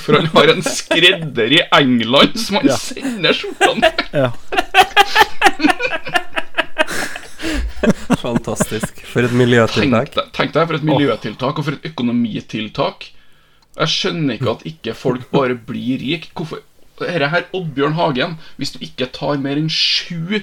For 0.04 0.16
han 0.16 0.30
har 0.32 0.48
en 0.54 0.62
skredder 0.64 1.52
i 1.52 1.60
England 1.76 2.38
som 2.40 2.56
han 2.60 2.70
Ja. 2.70 2.76
sender 2.80 3.36
skjortene 3.36 3.90
til. 3.98 4.06
Ja. 4.24 4.30
Fantastisk. 8.18 9.02
For 9.06 9.26
et 9.26 9.34
miljøtiltak. 9.36 10.10
tenk 10.34 10.52
deg 10.54 10.66
for 10.70 10.78
et 10.78 10.86
miljøtiltak 10.86 11.58
og 11.60 11.64
for 11.66 11.76
et 11.76 11.86
økonomitiltak. 11.92 13.10
Jeg 13.78 13.92
skjønner 13.92 14.34
ikke 14.38 14.54
at 14.56 14.64
ikke 14.66 14.94
folk 14.98 15.28
bare 15.30 15.54
blir 15.54 16.00
rik. 16.02 16.30
Hvorfor 16.34 16.64
Dette 17.00 17.30
her, 17.32 17.46
Oddbjørn 17.54 17.96
Hagen, 17.98 18.36
hvis 18.58 18.74
du 18.74 18.82
ikke 18.84 19.10
tar 19.14 19.40
mer 19.42 19.60
enn 19.60 19.70
sju 19.72 20.42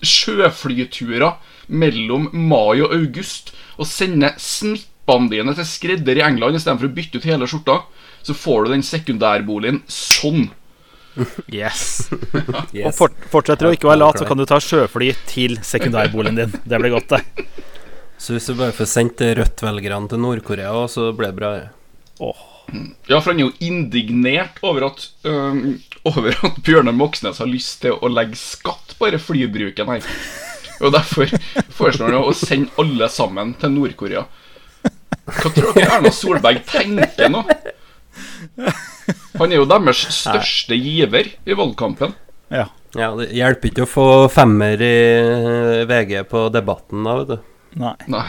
sjøflyturer 0.00 1.36
mellom 1.70 2.30
mai 2.32 2.80
og 2.80 2.94
august 2.94 3.52
og 3.76 3.88
sender 3.88 4.36
snippene 4.40 5.30
dine 5.32 5.54
til 5.56 5.68
skredder 5.68 6.20
i 6.20 6.24
England 6.24 6.58
istedenfor 6.58 6.88
å 6.88 6.94
bytte 6.96 7.20
ut 7.20 7.28
hele 7.28 7.48
skjorta, 7.50 7.82
så 8.24 8.36
får 8.36 8.66
du 8.66 8.74
den 8.74 8.84
sekundærboligen 8.86 9.82
sånn. 9.90 10.50
Yes. 11.50 12.10
Og 12.86 12.92
fort, 12.94 13.16
fortsetter 13.32 13.66
du 13.66 13.70
å 13.72 13.74
ikke 13.74 13.88
være 13.90 14.00
lat, 14.00 14.20
så 14.20 14.28
kan 14.28 14.38
du 14.38 14.44
ta 14.48 14.60
sjøfly 14.62 15.10
til 15.28 15.56
sekundærboligen 15.66 16.38
din. 16.38 16.54
Det 16.62 16.80
blir 16.80 16.94
godt, 16.94 17.16
det. 17.16 17.48
Så 18.20 18.36
hvis 18.36 18.46
du 18.46 18.54
bare 18.54 18.76
får 18.76 18.88
sendt 18.92 19.24
Rødt-velgerne 19.40 20.08
til 20.12 20.22
Nord-Korea, 20.22 20.84
så 20.92 21.10
blir 21.16 21.32
det 21.32 21.40
bra. 21.40 21.52
Åh. 22.22 22.49
Ja, 23.08 23.18
for 23.20 23.30
han 23.32 23.40
er 23.40 23.46
jo 23.48 23.52
indignert 23.66 24.58
over 24.62 24.86
at 24.90 25.08
Over 26.08 26.32
at 26.46 26.60
Bjørnar 26.64 26.94
Moxnes 26.96 27.40
har 27.42 27.48
lyst 27.50 27.82
til 27.82 27.92
å 27.98 28.08
legge 28.08 28.38
skatt 28.40 28.94
på 28.98 29.08
denne 29.10 29.20
flybruken 29.20 29.90
her. 29.90 30.06
Og 30.80 30.94
derfor 30.94 31.28
foreslår 31.76 32.14
han 32.14 32.22
å 32.24 32.32
sende 32.36 32.72
alle 32.80 33.08
sammen 33.12 33.52
til 33.60 33.74
Nord-Korea. 33.74 34.22
Hva 35.30 35.50
tror 35.52 35.74
dere 35.76 35.90
Erna 35.98 36.12
Solberg 36.14 36.62
tenker 36.70 37.28
nå? 37.32 37.42
Han 39.40 39.52
er 39.52 39.58
jo 39.60 39.66
deres 39.68 40.00
største 40.14 40.76
giver 40.80 41.28
i 41.44 41.56
valgkampen. 41.58 42.14
Ja. 42.50 42.66
Ja, 42.98 43.12
Det 43.14 43.28
hjelper 43.36 43.70
ikke 43.70 43.84
å 43.84 43.90
få 43.90 44.06
femmer 44.32 44.80
i 44.82 44.94
eh, 45.20 45.84
VG 45.86 46.24
på 46.32 46.46
Debatten 46.50 47.04
da, 47.06 47.18
vet 47.20 47.28
du. 47.30 47.36
Nei. 47.78 47.94
Nei. 48.10 48.24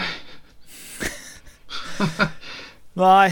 Nei. 2.99 3.29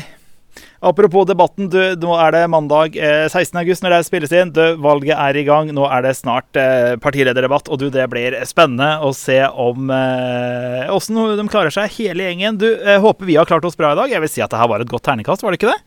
Apropos 0.80 1.26
debatten, 1.28 1.68
du, 1.68 1.80
nå 2.00 2.14
er 2.24 2.32
det 2.32 2.42
mandag 2.48 2.94
eh, 2.96 3.26
16. 3.28 3.58
august 3.60 3.84
når 3.84 3.98
det 3.98 4.06
spilles 4.08 4.32
inn. 4.32 4.54
Du, 4.56 4.62
valget 4.80 5.18
er 5.20 5.36
i 5.36 5.44
gang. 5.44 5.74
Nå 5.76 5.84
er 5.92 6.06
det 6.06 6.14
snart 6.16 6.56
eh, 6.60 6.94
partilederdebatt, 7.04 7.68
og 7.68 7.82
du, 7.82 7.90
det 7.92 8.06
blir 8.12 8.38
spennende 8.48 9.04
å 9.04 9.12
se 9.16 9.42
om 9.50 9.92
eh, 9.92 10.88
åssen 10.96 11.20
de 11.36 11.48
klarer 11.52 11.76
seg, 11.76 11.92
hele 11.98 12.30
gjengen. 12.30 12.62
Du, 12.62 12.70
eh, 12.80 12.96
håper 13.04 13.28
vi 13.28 13.36
har 13.36 13.50
klart 13.50 13.68
oss 13.68 13.76
bra 13.80 13.92
i 13.92 14.00
dag. 14.00 14.14
Jeg 14.16 14.24
vil 14.24 14.32
si 14.32 14.44
at 14.46 14.56
det 14.56 14.62
her 14.62 14.72
var 14.72 14.86
et 14.86 14.92
godt 14.92 15.04
terningkast, 15.10 15.44
var 15.44 15.52
det 15.52 15.60
ikke 15.60 15.74
det? 15.74 15.82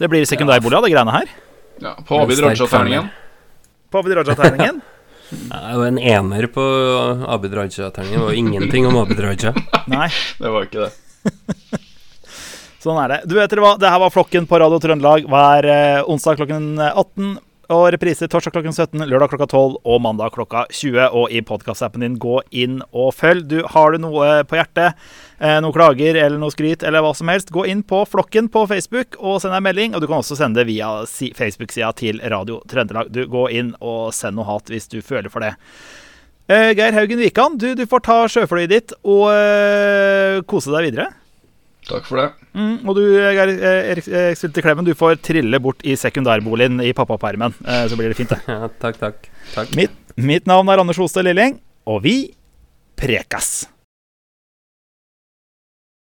Det 0.00 0.08
blir 0.12 0.24
sekundærbolig 0.28 0.80
av 0.80 0.88
det 0.88 0.94
greiene 0.94 1.16
her. 1.18 1.32
Ja, 1.84 1.92
på 2.08 2.22
Abid 2.22 2.40
Raja-terningen. 2.40 3.10
På 3.92 4.00
Abid 4.00 4.16
Raja-terningen. 4.16 4.80
Det 5.28 5.58
er 5.60 5.74
jo 5.76 5.84
en 5.90 6.00
ener 6.00 6.48
på 6.56 6.64
Abid 7.36 7.52
Raja-terningen. 7.60 8.22
Det 8.22 8.30
var 8.30 8.40
ingenting 8.40 8.88
om 8.88 8.96
Abid 9.04 9.20
Raja. 9.20 9.52
Nei. 9.92 10.08
Det 10.40 10.56
var 10.56 10.70
ikke 10.70 10.88
det. 10.88 11.82
Sånn 12.82 12.98
er 13.00 13.12
det. 13.12 13.20
Du 13.26 13.34
vet 13.38 13.50
dere 13.50 13.64
hva, 13.64 13.74
det 13.80 13.90
her 13.90 14.00
var 14.02 14.12
Flokken 14.14 14.46
på 14.48 14.60
Radio 14.60 14.78
Trøndelag 14.82 15.26
hver 15.30 15.68
eh, 15.72 16.04
onsdag 16.06 16.40
klokken 16.42 16.74
18. 16.78 17.36
Og 17.74 17.88
repriser 17.90 18.28
torsdag 18.30 18.52
klokken 18.54 18.74
17, 18.76 19.00
lørdag 19.10 19.32
klokka 19.32 19.48
12 19.48 19.80
og 19.82 19.96
mandag 20.04 20.30
klokka 20.36 20.68
20. 20.70 21.08
Og 21.18 21.32
i 21.34 21.40
podkastappen 21.42 22.04
din, 22.04 22.18
gå 22.22 22.38
inn 22.54 22.78
og 22.92 23.10
følg. 23.16 23.48
Du, 23.50 23.56
har 23.72 23.90
du 23.90 24.04
noe 24.04 24.44
på 24.46 24.58
hjertet, 24.58 24.94
eh, 25.40 25.56
noen 25.64 25.74
klager 25.74 26.14
eller 26.20 26.38
noe 26.38 26.54
skryt 26.54 26.86
eller 26.86 27.02
hva 27.02 27.10
som 27.18 27.32
helst, 27.32 27.50
gå 27.54 27.66
inn 27.66 27.82
på 27.82 28.04
Flokken 28.06 28.52
på 28.54 28.68
Facebook 28.70 29.18
og 29.18 29.40
send 29.42 29.56
en 29.56 29.66
melding. 29.66 29.96
Og 29.96 30.04
du 30.04 30.06
kan 30.06 30.20
også 30.20 30.38
sende 30.38 30.62
det 30.62 30.68
via 30.70 30.92
Facebook-sida 31.10 31.90
til 31.98 32.22
Radio 32.22 32.60
Trøndelag. 32.70 33.10
Du, 33.10 33.24
gå 33.32 33.48
inn 33.58 33.74
og 33.80 34.14
send 34.14 34.38
noe 34.38 34.46
hat 34.52 34.70
hvis 34.70 34.86
du 34.92 35.00
føler 35.02 35.32
for 35.32 35.42
det. 35.42 35.56
Eh, 36.46 36.70
Geir 36.78 36.94
Haugen 36.94 37.18
Wikan, 37.18 37.58
du, 37.58 37.72
du 37.74 37.82
får 37.90 38.06
ta 38.06 38.22
sjøflyet 38.30 38.70
ditt 38.70 38.94
og 39.02 39.26
eh, 39.34 40.38
kose 40.46 40.70
deg 40.70 40.92
videre. 40.92 41.10
Takk 41.90 42.06
for 42.06 42.22
det. 42.22 42.30
Mm, 42.56 42.88
og 42.88 42.96
du, 42.96 43.02
Geir 43.04 43.52
eh, 43.52 43.90
Erik 43.92 44.08
eh, 44.08 44.60
Klemmen, 44.64 44.86
du 44.86 44.94
får 44.96 45.18
trille 45.24 45.60
bort 45.60 45.84
i 45.84 45.92
sekundærboligen 46.00 46.80
i 46.80 46.94
pappapermen. 46.96 47.52
Eh, 47.66 47.84
så 47.90 47.98
blir 48.00 48.12
det 48.12 48.18
fint, 48.18 48.32
det. 48.32 48.40
Ja, 48.54 48.70
takk, 48.80 48.98
takk. 49.02 49.30
takk. 49.52 49.76
Mitt, 49.76 49.96
mitt 50.16 50.48
navn 50.48 50.72
er 50.72 50.80
Anders 50.80 51.00
Hoste 51.00 51.24
Lilling, 51.24 51.58
og 51.84 52.00
vi 52.06 52.16
prekas! 52.96 53.66